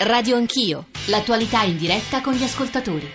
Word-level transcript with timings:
Radio 0.00 0.34
Anch'io, 0.34 0.86
l'attualità 1.06 1.62
in 1.62 1.76
diretta 1.76 2.20
con 2.20 2.34
gli 2.34 2.42
ascoltatori. 2.42 3.08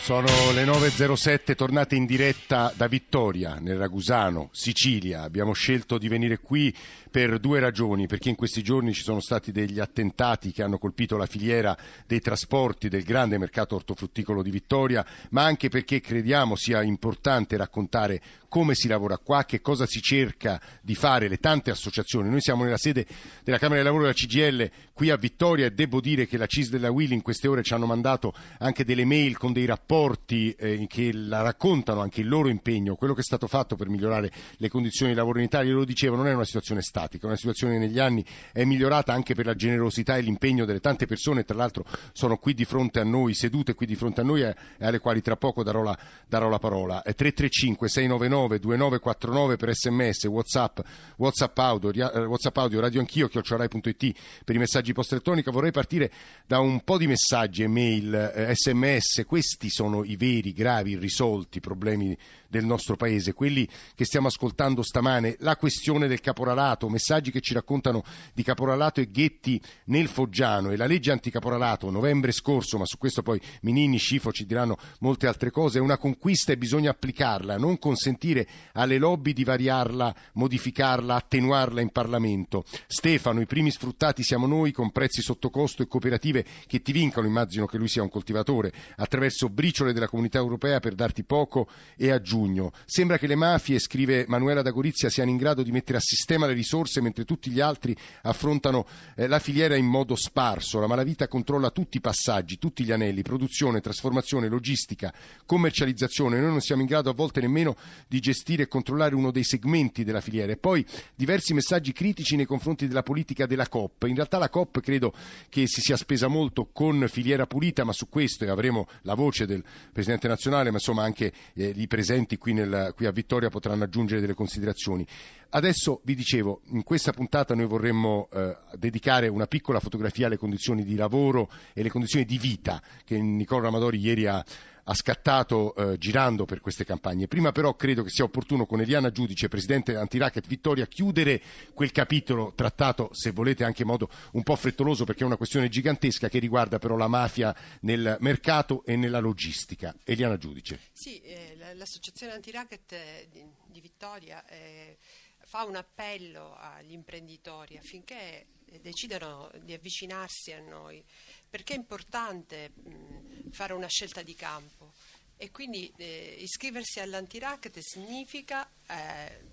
Sono 0.00 0.26
le 0.52 0.64
9.07, 0.64 1.54
tornate 1.54 1.94
in 1.94 2.04
diretta 2.04 2.72
da 2.76 2.88
Vittoria, 2.88 3.58
nel 3.60 3.76
Ragusano, 3.76 4.48
Sicilia. 4.50 5.22
Abbiamo 5.22 5.52
scelto 5.52 5.96
di 5.96 6.08
venire 6.08 6.38
qui 6.38 6.74
per 7.08 7.38
due 7.38 7.60
ragioni, 7.60 8.08
perché 8.08 8.28
in 8.28 8.34
questi 8.34 8.64
giorni 8.64 8.92
ci 8.92 9.04
sono 9.04 9.20
stati 9.20 9.52
degli 9.52 9.78
attentati 9.78 10.50
che 10.50 10.64
hanno 10.64 10.78
colpito 10.78 11.16
la 11.16 11.26
filiera 11.26 11.76
dei 12.04 12.18
trasporti 12.18 12.88
del 12.88 13.04
grande 13.04 13.38
mercato 13.38 13.76
ortofrutticolo 13.76 14.42
di 14.42 14.50
Vittoria, 14.50 15.06
ma 15.30 15.44
anche 15.44 15.68
perché 15.68 16.00
crediamo 16.00 16.56
sia 16.56 16.82
importante 16.82 17.56
raccontare 17.56 18.20
come 18.52 18.74
si 18.74 18.86
lavora 18.86 19.16
qua, 19.16 19.46
che 19.46 19.62
cosa 19.62 19.86
si 19.86 20.02
cerca 20.02 20.60
di 20.82 20.94
fare, 20.94 21.26
le 21.26 21.38
tante 21.38 21.70
associazioni. 21.70 22.28
Noi 22.28 22.42
siamo 22.42 22.64
nella 22.64 22.76
sede 22.76 23.06
della 23.42 23.56
Camera 23.56 23.76
del 23.76 23.86
Lavoro 23.86 24.02
della 24.02 24.14
CGL 24.14 24.70
qui 24.92 25.08
a 25.08 25.16
Vittoria 25.16 25.64
e 25.64 25.70
devo 25.70 26.02
dire 26.02 26.26
che 26.26 26.36
la 26.36 26.44
CIS 26.44 26.68
della 26.68 26.90
Will 26.90 27.12
in 27.12 27.22
queste 27.22 27.48
ore 27.48 27.62
ci 27.62 27.72
hanno 27.72 27.86
mandato 27.86 28.34
anche 28.58 28.84
delle 28.84 29.06
mail 29.06 29.38
con 29.38 29.54
dei 29.54 29.64
rapporti 29.64 30.50
eh, 30.50 30.84
che 30.86 31.14
la 31.14 31.40
raccontano 31.40 32.02
anche 32.02 32.20
il 32.20 32.28
loro 32.28 32.50
impegno, 32.50 32.94
quello 32.94 33.14
che 33.14 33.20
è 33.20 33.24
stato 33.24 33.46
fatto 33.46 33.74
per 33.74 33.88
migliorare 33.88 34.30
le 34.58 34.68
condizioni 34.68 35.12
di 35.12 35.16
lavoro 35.16 35.38
in 35.38 35.44
Italia. 35.44 35.70
Io 35.70 35.78
lo 35.78 35.86
dicevo, 35.86 36.16
non 36.16 36.26
è 36.26 36.34
una 36.34 36.44
situazione 36.44 36.82
statica, 36.82 37.22
è 37.22 37.28
una 37.28 37.36
situazione 37.36 37.78
che 37.78 37.86
negli 37.86 37.98
anni 37.98 38.22
è 38.52 38.64
migliorata 38.64 39.14
anche 39.14 39.34
per 39.34 39.46
la 39.46 39.54
generosità 39.54 40.18
e 40.18 40.20
l'impegno 40.20 40.66
delle 40.66 40.80
tante 40.80 41.06
persone, 41.06 41.44
tra 41.44 41.56
l'altro 41.56 41.86
sono 42.12 42.36
qui 42.36 42.52
di 42.52 42.66
fronte 42.66 43.00
a 43.00 43.04
noi, 43.04 43.32
sedute 43.32 43.72
qui 43.72 43.86
di 43.86 43.94
fronte 43.94 44.20
a 44.20 44.24
noi 44.24 44.42
e 44.42 44.54
alle 44.78 44.98
quali 44.98 45.22
tra 45.22 45.36
poco 45.36 45.62
darò 45.62 45.82
la, 45.82 45.98
darò 46.28 46.50
la 46.50 46.58
parola. 46.58 47.00
335 47.00 47.88
699 47.88 48.41
2949 48.46 49.56
per 49.56 49.74
sms, 49.74 50.24
whatsapp, 50.24 50.80
whatsapp 51.16 51.58
audio, 51.58 51.90
eh, 51.90 52.24
WhatsApp 52.24 52.56
audio 52.58 52.80
radio 52.80 53.00
anch'io, 53.00 53.28
chiocciorai.it 53.28 54.12
per 54.44 54.54
i 54.54 54.58
messaggi 54.58 54.92
post 54.92 55.12
elettronica. 55.12 55.50
Vorrei 55.50 55.70
partire 55.70 56.10
da 56.46 56.58
un 56.58 56.82
po' 56.82 56.98
di 56.98 57.06
messaggi 57.06 57.62
e 57.62 57.68
mail, 57.68 58.14
eh, 58.14 58.54
sms, 58.54 59.24
questi 59.26 59.70
sono 59.70 60.04
i 60.04 60.16
veri, 60.16 60.52
gravi, 60.52 60.92
irrisolti 60.92 61.60
problemi 61.60 62.16
del 62.52 62.66
nostro 62.66 62.96
paese, 62.96 63.32
quelli 63.32 63.66
che 63.94 64.04
stiamo 64.04 64.26
ascoltando 64.26 64.82
stamane, 64.82 65.36
la 65.38 65.56
questione 65.56 66.06
del 66.06 66.20
caporalato, 66.20 66.90
messaggi 66.90 67.30
che 67.30 67.40
ci 67.40 67.54
raccontano 67.54 68.04
di 68.34 68.42
caporalato 68.42 69.00
e 69.00 69.10
ghetti 69.10 69.58
nel 69.86 70.06
Foggiano 70.06 70.70
e 70.70 70.76
la 70.76 70.84
legge 70.84 71.12
anticaporalato 71.12 71.90
novembre 71.90 72.30
scorso, 72.30 72.76
ma 72.76 72.84
su 72.84 72.98
questo 72.98 73.22
poi 73.22 73.40
Minini, 73.62 73.96
Scifo 73.96 74.32
ci 74.32 74.44
diranno 74.44 74.76
molte 74.98 75.26
altre 75.26 75.50
cose, 75.50 75.78
è 75.78 75.80
una 75.80 75.96
conquista 75.96 76.52
e 76.52 76.58
bisogna 76.58 76.90
applicarla, 76.90 77.56
non 77.56 77.78
consentire 77.78 78.46
alle 78.74 78.98
lobby 78.98 79.32
di 79.32 79.44
variarla, 79.44 80.14
modificarla, 80.34 81.14
attenuarla 81.14 81.80
in 81.80 81.88
Parlamento. 81.88 82.64
Stefano, 82.86 83.40
i 83.40 83.46
primi 83.46 83.70
sfruttati 83.70 84.22
siamo 84.22 84.46
noi 84.46 84.72
con 84.72 84.90
prezzi 84.90 85.22
sotto 85.22 85.48
costo 85.48 85.82
e 85.82 85.86
cooperative 85.86 86.44
che 86.66 86.82
ti 86.82 86.92
vincano, 86.92 87.26
immagino 87.26 87.64
che 87.64 87.78
lui 87.78 87.88
sia 87.88 88.02
un 88.02 88.10
coltivatore, 88.10 88.70
attraverso 88.96 89.48
briciole 89.48 89.94
della 89.94 90.08
comunità 90.08 90.36
europea 90.36 90.80
per 90.80 90.94
darti 90.94 91.24
poco 91.24 91.66
e 91.96 92.10
aggiungere 92.10 92.40
giugno. 92.42 92.72
Sembra 92.84 93.18
che 93.18 93.26
le 93.26 93.36
mafie, 93.36 93.78
scrive 93.78 94.24
Manuela 94.26 94.62
da 94.62 94.70
Gorizia, 94.70 95.08
siano 95.08 95.30
in 95.30 95.36
grado 95.36 95.62
di 95.62 95.70
mettere 95.70 95.98
a 95.98 96.00
sistema 96.00 96.46
le 96.46 96.52
risorse 96.52 97.00
mentre 97.00 97.24
tutti 97.24 97.50
gli 97.50 97.60
altri 97.60 97.96
affrontano 98.22 98.86
eh, 99.14 99.26
la 99.26 99.38
filiera 99.38 99.76
in 99.76 99.86
modo 99.86 100.16
sparso. 100.16 100.80
La 100.80 100.86
malavita 100.86 101.28
controlla 101.28 101.70
tutti 101.70 101.98
i 101.98 102.00
passaggi, 102.00 102.58
tutti 102.58 102.84
gli 102.84 102.92
anelli, 102.92 103.22
produzione, 103.22 103.80
trasformazione, 103.80 104.48
logistica, 104.48 105.12
commercializzazione. 105.46 106.40
Noi 106.40 106.50
non 106.50 106.60
siamo 106.60 106.82
in 106.82 106.88
grado 106.88 107.10
a 107.10 107.14
volte 107.14 107.40
nemmeno 107.40 107.76
di 108.08 108.20
gestire 108.20 108.64
e 108.64 108.68
controllare 108.68 109.14
uno 109.14 109.30
dei 109.30 109.44
segmenti 109.44 110.04
della 110.04 110.20
filiera. 110.20 110.52
E 110.52 110.56
poi 110.56 110.84
diversi 111.14 111.54
messaggi 111.54 111.92
critici 111.92 112.36
nei 112.36 112.46
confronti 112.46 112.88
della 112.88 113.02
politica 113.02 113.46
della 113.46 113.68
COP. 113.68 114.04
In 114.04 114.14
realtà 114.14 114.38
la 114.38 114.48
COP 114.48 114.80
credo 114.80 115.14
che 115.48 115.66
si 115.66 115.80
sia 115.80 115.96
spesa 115.96 116.26
molto 116.28 116.68
con 116.72 117.06
filiera 117.08 117.46
pulita, 117.46 117.84
ma 117.84 117.92
su 117.92 118.08
questo 118.08 118.44
e 118.44 118.48
avremo 118.48 118.88
la 119.02 119.14
voce 119.14 119.46
del 119.46 119.62
Presidente 119.92 120.28
nazionale, 120.28 120.70
ma 120.70 120.76
insomma 120.76 121.04
anche 121.04 121.32
eh, 121.54 121.72
i 121.76 121.86
presenti 121.86 122.31
studenti 122.32 122.36
qui, 122.38 122.52
nel, 122.52 122.92
qui 122.94 123.06
a 123.06 123.10
Vittoria 123.10 123.48
potranno 123.48 123.84
aggiungere 123.84 124.20
delle 124.20 124.34
considerazioni. 124.34 125.06
Adesso 125.50 126.00
vi 126.04 126.14
dicevo, 126.14 126.62
in 126.70 126.82
questa 126.82 127.12
puntata 127.12 127.54
noi 127.54 127.66
vorremmo 127.66 128.28
eh, 128.32 128.56
dedicare 128.76 129.28
una 129.28 129.46
piccola 129.46 129.80
fotografia 129.80 130.26
alle 130.26 130.38
condizioni 130.38 130.84
di 130.84 130.94
lavoro 130.94 131.50
e 131.74 131.80
alle 131.80 131.90
condizioni 131.90 132.24
di 132.24 132.38
vita 132.38 132.80
che 133.04 133.18
Nicola 133.18 133.62
Ramadori 133.62 133.98
ieri 133.98 134.26
ha, 134.26 134.42
ha 134.84 134.94
scattato 134.94 135.74
eh, 135.74 135.98
girando 135.98 136.44
per 136.44 136.60
queste 136.60 136.84
campagne. 136.84 137.28
Prima 137.28 137.52
però 137.52 137.74
credo 137.74 138.02
che 138.02 138.10
sia 138.10 138.24
opportuno 138.24 138.66
con 138.66 138.80
Eliana 138.80 139.10
Giudice, 139.10 139.48
Presidente 139.48 139.96
Antiracket 139.96 140.46
Vittoria, 140.46 140.86
chiudere 140.86 141.40
quel 141.74 141.92
capitolo 141.92 142.52
trattato, 142.54 143.10
se 143.12 143.30
volete, 143.30 143.64
anche 143.64 143.82
in 143.82 143.88
modo 143.88 144.08
un 144.32 144.42
po' 144.42 144.56
frettoloso 144.56 145.04
perché 145.04 145.22
è 145.22 145.26
una 145.26 145.36
questione 145.36 145.68
gigantesca 145.68 146.28
che 146.28 146.38
riguarda 146.38 146.78
però 146.78 146.96
la 146.96 147.08
mafia 147.08 147.54
nel 147.82 148.16
mercato 148.20 148.84
e 148.84 148.96
nella 148.96 149.20
logistica. 149.20 149.94
Eliana 150.04 150.36
Giudice. 150.36 150.80
Sì, 150.92 151.20
eh, 151.20 151.56
l'associazione 151.74 152.32
Antiracket 152.32 152.92
eh, 152.92 153.28
di, 153.30 153.44
di 153.66 153.80
Vittoria 153.80 154.44
eh, 154.46 154.98
fa 155.44 155.64
un 155.64 155.76
appello 155.76 156.56
agli 156.56 156.92
imprenditori 156.92 157.76
affinché 157.76 158.46
eh, 158.64 158.80
decidano 158.80 159.50
di 159.62 159.74
avvicinarsi 159.74 160.52
a 160.52 160.60
noi, 160.60 161.04
perché 161.48 161.74
è 161.74 161.76
importante 161.76 162.72
mh, 162.74 163.31
fare 163.52 163.72
una 163.72 163.88
scelta 163.88 164.22
di 164.22 164.34
campo 164.34 164.92
e 165.36 165.50
quindi 165.50 165.92
eh, 165.96 166.36
iscriversi 166.40 167.00
all'Antiracket 167.00 167.78
significa 167.80 168.68
eh, 168.86 169.50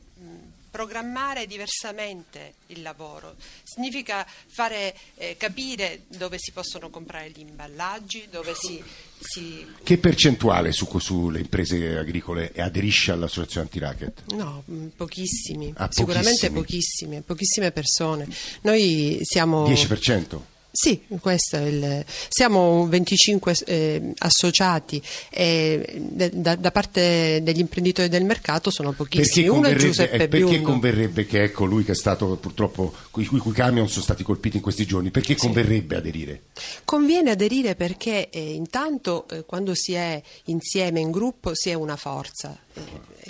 programmare 0.69 1.47
diversamente 1.47 2.53
il 2.67 2.81
lavoro, 2.83 3.35
significa 3.63 4.25
fare 4.47 4.95
eh, 5.15 5.35
capire 5.37 6.01
dove 6.07 6.37
si 6.37 6.51
possono 6.51 6.89
comprare 6.89 7.31
gli 7.31 7.39
imballaggi, 7.39 8.27
dove 8.29 8.53
si, 8.53 8.83
si... 9.19 9.65
Che 9.81 9.97
percentuale 9.97 10.71
su, 10.71 10.87
sulle 10.99 11.39
imprese 11.39 11.97
agricole 11.97 12.51
aderisce 12.55 13.11
all'associazione 13.11 13.65
antiracket? 13.65 14.33
No, 14.33 14.63
pochissimi, 14.95 15.73
ah, 15.75 15.89
sicuramente 15.91 16.51
pochissimi, 16.51 17.21
pochissime 17.21 17.71
persone. 17.71 18.27
Noi 18.61 19.17
siamo... 19.23 19.67
10%? 19.67 20.39
Sì, 20.81 21.01
questo 21.19 21.57
è 21.57 21.65
il, 21.65 22.05
siamo 22.29 22.87
25 22.87 23.53
eh, 23.65 24.13
associati 24.19 25.03
e 25.29 25.99
da, 26.09 26.55
da, 26.55 26.71
parte 26.71 27.41
degli 27.43 27.59
imprenditori 27.59 28.07
del 28.07 28.23
mercato 28.23 28.71
sono 28.71 28.93
pochissimi. 28.93 29.45
Perché 29.45 29.49
Uno 29.49 29.67
è 29.67 29.75
Giuseppe 29.75 30.23
eh, 30.23 30.27
Perché 30.29 30.61
converrebbe 30.61 31.25
che 31.25 31.43
ecco 31.43 31.65
lui 31.65 31.83
che 31.83 31.91
è 31.91 31.95
stato 31.95 32.37
purtroppo, 32.37 32.93
i 33.17 33.25
cui, 33.25 33.39
cui 33.39 33.51
camion 33.51 33.89
sono 33.89 34.03
stati 34.03 34.23
colpiti 34.23 34.55
in 34.55 34.63
questi 34.63 34.85
giorni, 34.85 35.11
perché 35.11 35.33
sì. 35.33 35.47
converrebbe 35.47 35.97
aderire? 35.97 36.43
Conviene 36.85 37.31
aderire 37.31 37.75
perché 37.75 38.29
eh, 38.29 38.53
intanto 38.53 39.27
eh, 39.27 39.43
quando 39.43 39.73
si 39.75 39.91
è 39.91 40.23
insieme 40.45 41.01
in 41.01 41.11
gruppo 41.11 41.53
si 41.55 41.71
è 41.71 41.73
una 41.73 41.97
forza 41.97 42.57
eh, 42.73 42.81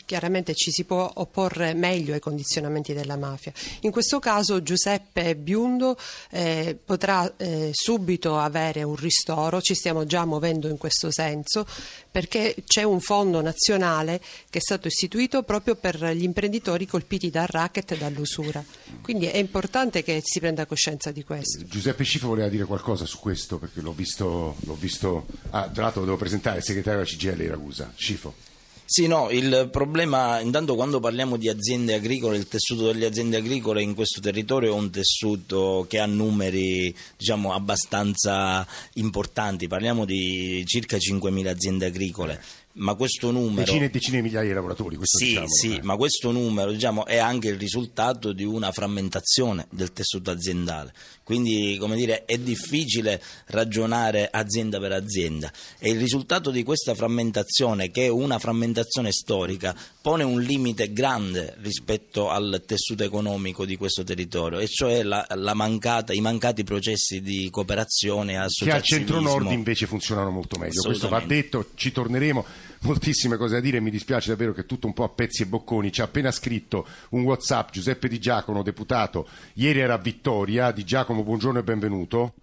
chiaramente 0.05 0.53
ci 0.55 0.72
si 0.72 0.83
può 0.83 1.11
opporre 1.16 1.73
meglio 1.73 2.13
ai 2.13 2.19
condizionamenti 2.19 2.94
della 2.94 3.17
mafia. 3.17 3.51
In 3.81 3.91
questo 3.91 4.19
caso 4.19 4.61
Giuseppe 4.61 5.35
Biundo 5.35 5.97
eh, 6.31 6.77
potrà 6.83 7.31
eh, 7.38 7.69
subito 7.73 8.38
avere 8.38 8.83
un 8.83 8.95
ristoro, 8.95 9.61
ci 9.61 9.73
stiamo 9.73 10.05
già 10.05 10.25
muovendo 10.25 10.67
in 10.67 10.77
questo 10.77 11.11
senso, 11.11 11.66
perché 12.11 12.55
c'è 12.66 12.83
un 12.83 13.00
fondo 13.00 13.41
nazionale 13.41 14.19
che 14.50 14.57
è 14.59 14.61
stato 14.61 14.88
istituito 14.88 15.44
proprio 15.44 15.75
per 15.75 16.03
gli 16.11 16.23
imprenditori 16.23 16.85
colpiti 16.85 17.29
dal 17.29 17.47
racket 17.47 17.91
e 17.91 17.97
dall'usura. 17.97 18.63
Quindi 19.01 19.27
è 19.27 19.38
importante 19.38 20.03
che 20.03 20.21
si 20.23 20.39
prenda 20.39 20.66
coscienza 20.66 21.11
di 21.11 21.23
questo. 21.23 21.63
Giuseppe 21.66 22.03
Scifo 22.03 22.27
voleva 22.27 22.50
dire 22.50 22.66
qualcosa 22.66 23.06
su 23.06 23.19
questo, 23.19 23.57
perché 23.57 23.81
l'ho 23.81 23.94
visto, 23.94 24.56
l'ho 24.59 24.75
visto... 24.75 25.25
Ah, 25.51 25.69
tra 25.69 25.83
l'altro 25.83 26.01
lo 26.01 26.07
devo 26.07 26.17
presentare, 26.17 26.57
il 26.57 26.63
segretario 26.63 27.03
della 27.03 27.09
CGL 27.09 27.47
Ragusa. 27.47 27.91
Scifo. 27.95 28.48
Sì, 28.91 29.05
no, 29.05 29.29
il 29.29 29.69
problema, 29.72 30.39
intanto 30.39 30.73
quando 30.73 31.00
parliamo 31.00 31.38
di 31.38 31.47
aziende 31.47 31.94
agricole, 31.94 32.38
il 32.38 32.47
tessuto 32.47 32.88
delle 32.88 33.05
aziende 33.05 33.38
agricole 33.38 33.83
in 33.83 33.94
questo 33.94 34.19
territorio 34.19 34.72
è 34.72 34.75
un 34.75 34.89
tessuto 34.89 35.86
che 35.88 36.00
ha 36.00 36.07
numeri 36.07 36.91
diciamo, 37.15 37.53
abbastanza 37.53 38.65
importanti, 38.94 39.68
parliamo 39.68 40.06
di 40.06 40.63
circa 40.65 40.97
5.000 40.97 41.45
aziende 41.45 41.86
agricole 41.86 42.41
ma 42.74 42.95
questo 42.95 43.31
numero... 43.31 43.66
Decine 43.66 43.86
e 43.86 43.89
decine 43.89 44.18
di 44.18 44.24
migliaia 44.24 44.48
di 44.48 44.54
lavoratori, 44.54 44.95
questo 44.95 45.18
sì, 45.18 45.25
diciamo, 45.25 45.48
sì, 45.48 45.75
eh. 45.75 45.81
ma 45.83 45.95
questo 45.95 46.31
numero 46.31 46.71
diciamo, 46.71 47.06
è 47.06 47.18
anche 47.18 47.50
il 47.50 47.57
risultato 47.57 48.31
di 48.31 48.44
una 48.44 48.71
frammentazione 48.71 49.68
del 49.71 49.92
tessuto 49.92 50.31
aziendale, 50.31 50.94
quindi 51.24 51.77
come 51.80 51.95
dire, 51.95 52.25
è 52.25 52.38
difficile 52.38 53.21
ragionare 53.48 54.30
azienda 54.31 54.80
per 54.80 54.94
azienda. 54.94 55.51
E 55.77 55.89
il 55.89 56.00
risultato 56.00 56.51
di 56.51 56.63
questa 56.63 56.95
frammentazione, 56.95 57.92
che 57.92 58.06
è 58.06 58.07
una 58.10 58.39
frammentazione 58.39 59.12
storica, 59.12 59.75
pone 60.01 60.24
un 60.24 60.42
limite 60.42 60.94
grande 60.94 61.56
rispetto 61.62 62.30
al 62.30 62.63
tessuto 62.65 63.04
economico 63.04 63.65
di 63.65 63.75
questo 63.75 64.04
territorio, 64.04 64.60
e 64.60 64.68
cioè 64.68 65.04
la, 65.04 65.25
la 65.36 65.54
mancata, 65.54 66.13
i 66.13 66.22
mancati 66.22 66.63
processi 66.63 67.22
di 67.22 67.50
cooperazione 67.51 68.33
e 68.33 68.36
associazionismo. 68.38 68.72
Che 68.72 68.77
al 68.77 68.83
centro-nord 68.83 69.51
invece 69.51 69.86
funzionano 69.86 70.31
molto 70.31 70.57
meglio, 70.57 70.81
questo 70.81 71.10
va 71.10 71.19
detto, 71.19 71.72
ci 71.75 71.92
torneremo 71.92 72.45
moltissime 72.83 73.37
cose 73.37 73.55
da 73.55 73.61
dire, 73.61 73.79
mi 73.79 73.89
dispiace 73.89 74.29
davvero 74.29 74.53
che 74.53 74.65
tutto 74.65 74.87
un 74.87 74.93
po' 74.93 75.03
a 75.03 75.09
pezzi 75.09 75.43
e 75.43 75.47
bocconi, 75.47 75.91
ci 75.91 76.01
ha 76.01 76.05
appena 76.05 76.31
scritto 76.31 76.85
un 77.11 77.23
Whatsapp 77.23 77.69
Giuseppe 77.71 78.07
Di 78.07 78.19
Giacomo, 78.19 78.63
deputato, 78.63 79.27
ieri 79.55 79.79
era 79.79 79.95
a 79.95 79.97
Vittoria, 79.97 80.71
Di 80.71 80.83
Giacomo 80.83 81.23
buongiorno 81.23 81.59
e 81.59 81.63
benvenuto. 81.63 82.33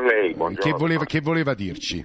lei. 0.00 0.34
Buongiorno. 0.34 0.70
Che 0.72 0.78
voleva, 0.78 1.04
che 1.04 1.20
voleva 1.20 1.54
dirci? 1.54 2.04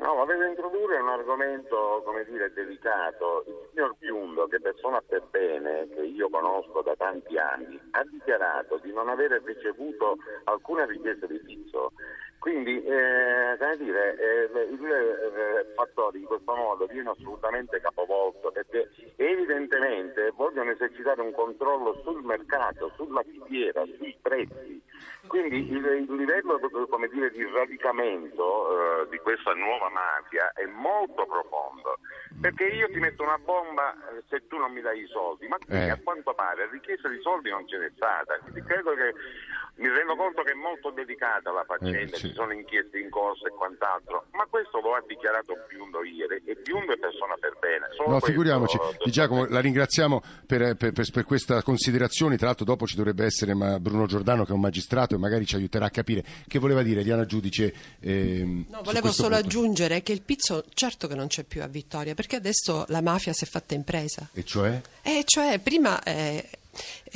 No, 0.00 0.14
volevo 0.14 0.44
introdurre 0.44 0.98
un 0.98 1.08
argomento, 1.08 2.02
come 2.06 2.24
dire, 2.24 2.50
delicato. 2.54 3.44
Il 3.46 3.54
signor 3.70 3.94
Piundo, 3.98 4.46
che 4.46 4.58
persona 4.58 5.02
per 5.06 5.26
bene, 5.30 5.88
che 5.94 6.00
io 6.00 6.30
conosco 6.30 6.80
da 6.80 6.94
tanti 6.96 7.36
anni, 7.36 7.78
ha 7.90 8.02
dichiarato 8.10 8.80
di 8.82 8.92
non 8.92 9.10
aver 9.10 9.42
ricevuto 9.44 10.16
alcuna 10.44 10.86
richiesta 10.86 11.26
di 11.26 11.38
pizzo. 11.44 11.92
Quindi, 12.40 12.82
eh, 12.82 13.56
come 13.58 13.76
dire, 13.76 14.16
eh, 14.16 14.62
il 14.72 14.84
eh, 14.86 15.74
fattore 15.74 16.16
in 16.16 16.24
questo 16.24 16.54
modo 16.54 16.86
viene 16.86 17.10
assolutamente 17.10 17.78
capovolto 17.82 18.50
perché 18.50 18.88
evidentemente 19.16 20.32
vogliono 20.34 20.70
esercitare 20.70 21.20
un 21.20 21.32
controllo 21.32 22.00
sul 22.02 22.24
mercato, 22.24 22.92
sulla 22.96 23.22
filiera, 23.24 23.84
sui 23.98 24.16
prezzi. 24.22 24.80
Quindi 25.26 25.70
il, 25.70 25.84
il 26.08 26.14
livello 26.16 26.58
come 26.88 27.08
dire, 27.08 27.30
di 27.30 27.44
radicamento 27.44 29.02
eh, 29.04 29.08
di 29.10 29.18
questa 29.18 29.52
nuova 29.52 29.88
mafia 29.90 30.52
è 30.54 30.64
molto 30.66 31.26
profondo. 31.26 31.98
Perché 32.40 32.64
io 32.64 32.88
ti 32.88 32.98
metto 32.98 33.22
una 33.22 33.38
bomba 33.38 33.92
eh, 33.92 34.22
se 34.28 34.46
tu 34.46 34.56
non 34.56 34.72
mi 34.72 34.80
dai 34.80 35.02
i 35.02 35.06
soldi, 35.08 35.46
ma 35.46 35.56
qui 35.58 35.74
Eh. 35.76 35.90
a 35.90 35.98
quanto 36.02 36.32
pare 36.34 36.68
richiesta 36.70 37.08
di 37.08 37.20
soldi 37.20 37.50
non 37.50 37.66
ce 37.68 37.78
n'è 37.78 37.90
stata. 37.94 38.38
Quindi 38.42 38.62
credo 38.62 38.94
che 38.94 39.12
mi 39.76 39.88
rendo 39.88 40.16
conto 40.16 40.42
che 40.42 40.52
è 40.52 40.54
molto 40.54 40.90
delicata 40.90 41.52
la 41.52 41.64
faccenda, 41.64 42.16
Eh, 42.16 42.18
sì. 42.18 42.28
ci 42.28 42.32
sono 42.34 42.52
inchieste 42.52 42.98
in 42.98 43.08
corso 43.10 43.46
e 43.46 43.50
quant'altro, 43.50 44.24
ma 44.32 44.44
questo 44.48 44.80
lo 44.80 44.94
ha 44.94 45.02
dichiarato 45.06 45.54
Biundo 45.68 46.02
ieri 46.02 46.42
e 46.44 46.54
Biundo 46.56 46.92
è 46.92 46.98
persona 46.98 47.34
per 47.38 47.56
bene. 47.60 47.86
Solo 47.96 48.10
No, 48.10 48.20
figuriamoci. 48.20 48.78
Di 49.04 49.10
Giacomo, 49.10 49.46
la 49.46 49.60
ringraziamo 49.60 50.22
per, 50.46 50.76
per- 50.76 50.92
per- 50.92 51.10
per 51.12 51.24
questa 51.24 51.62
considerazione. 51.62 52.36
Tra 52.36 52.46
l'altro, 52.46 52.64
dopo 52.64 52.86
ci 52.86 52.96
dovrebbe 52.96 53.24
essere 53.24 53.52
Bruno 53.80 54.06
Giordano, 54.06 54.44
che 54.44 54.50
è 54.50 54.54
un 54.54 54.60
magistrato, 54.60 54.88
e 55.14 55.18
magari 55.18 55.46
ci 55.46 55.54
aiuterà 55.54 55.86
a 55.86 55.90
capire 55.90 56.24
che 56.48 56.58
voleva 56.58 56.82
dire 56.82 57.00
Eliana 57.00 57.24
Giudice. 57.26 57.72
ehm, 58.00 58.66
No, 58.70 58.80
volevo 58.82 59.12
solo 59.12 59.30
punto. 59.30 59.44
aggiungere 59.46 60.02
che 60.02 60.12
il 60.12 60.22
pizzo 60.22 60.64
certo 60.74 61.06
che 61.06 61.14
non 61.14 61.28
c'è 61.28 61.44
più 61.44 61.62
a 61.62 61.66
Vittoria, 61.66 62.14
perché 62.14 62.36
adesso 62.36 62.84
la 62.88 63.00
mafia 63.00 63.32
si 63.32 63.44
è 63.44 63.46
fatta 63.46 63.74
impresa. 63.74 64.28
E 64.32 64.44
cioè? 64.44 64.80
E 65.02 65.22
cioè 65.24 65.58
prima 65.60 66.02
eh, 66.02 66.48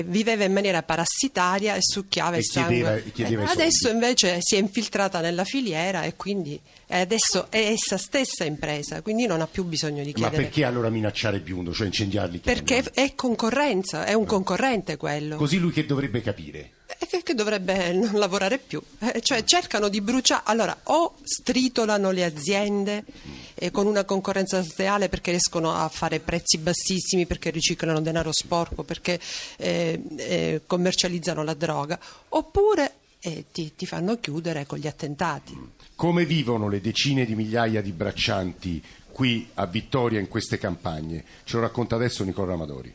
viveva 0.05 0.45
in 0.45 0.53
maniera 0.53 0.83
parassitaria 0.83 1.75
e 1.75 1.81
succhiava 1.81 2.37
E 2.37 2.39
il 2.39 2.45
sangue. 2.45 2.75
chiedeva- 2.75 2.99
chiedeva 3.13 3.43
i 3.43 3.47
Eh, 3.47 3.51
adesso 3.51 3.89
invece 3.89 4.39
si 4.41 4.57
è 4.57 4.59
infiltrata 4.59 5.21
nella 5.21 5.45
filiera 5.45 6.03
e 6.05 6.15
quindi 6.17 6.61
adesso 6.89 7.51
è 7.51 7.59
essa 7.59 7.97
stessa 7.97 8.45
impresa, 8.45 9.01
quindi 9.03 9.27
non 9.27 9.41
ha 9.41 9.47
più 9.47 9.65
bisogno 9.65 10.03
di 10.05 10.11
Ma 10.13 10.19
chiedere. 10.29 10.43
perché 10.43 10.65
allora 10.65 10.91
minacciare 10.91 11.41
Biundo, 11.41 11.73
cioè 11.73 11.87
incendiarli? 11.87 12.39
Perché 12.39 12.85
è 12.95 13.15
concorrenza, 13.15 14.05
è 14.05 14.13
un 14.13 14.25
concorrente 14.27 14.97
quello. 14.97 15.37
Così 15.37 15.59
lui 15.59 15.73
che 15.73 15.87
dovrebbe 15.87 16.21
capire? 16.21 16.71
E 17.05 17.07
che, 17.07 17.23
che 17.23 17.35
dovrebbe 17.35 17.93
non 17.93 18.15
lavorare 18.15 18.57
più. 18.57 18.81
Eh, 18.99 19.21
cioè 19.21 19.45
cercano 19.45 19.89
di 19.89 20.01
bruciare, 20.01 20.41
allora 20.47 20.75
o 20.85 21.17
stritolano 21.23 22.11
le 22.11 22.25
aziende 22.25 23.05
eh, 23.53 23.71
con 23.71 23.87
una 23.87 24.05
concorrenza 24.05 24.63
sleale 24.63 25.11
perché 25.11 25.31
riescono 25.31 25.75
a 25.75 25.87
fare 25.91 26.21
prezzi 26.21 26.57
bassissimi, 26.57 27.27
perché 27.27 27.51
riciclano 27.51 28.01
denaro 28.01 28.33
sporco, 28.33 28.85
perché 28.85 29.21
eh, 29.59 30.03
eh, 30.17 30.63
commercializzano 30.67 31.45
la 31.45 31.53
droga, 31.53 31.99
oppure 32.31 32.95
eh, 33.21 33.45
ti, 33.53 33.75
ti 33.77 33.85
fanno 33.85 34.19
chiudere 34.19 34.65
con 34.65 34.79
gli 34.79 34.87
attentati. 34.87 35.55
Come 35.95 36.25
vivono 36.25 36.69
le 36.69 36.81
decine 36.81 37.27
di 37.27 37.35
migliaia 37.35 37.83
di 37.83 37.93
braccianti 37.93 38.83
qui 39.13 39.47
a 39.55 39.67
Vittoria 39.67 40.21
in 40.21 40.29
queste 40.29 40.57
campagne? 40.57 41.23
Ce 41.45 41.57
lo 41.57 41.63
racconta 41.63 41.97
adesso 41.97 42.25
Nicola 42.25 42.55
Amadori. 42.55 42.93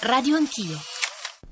Radio 0.00 0.34
Anch'io. 0.34 0.99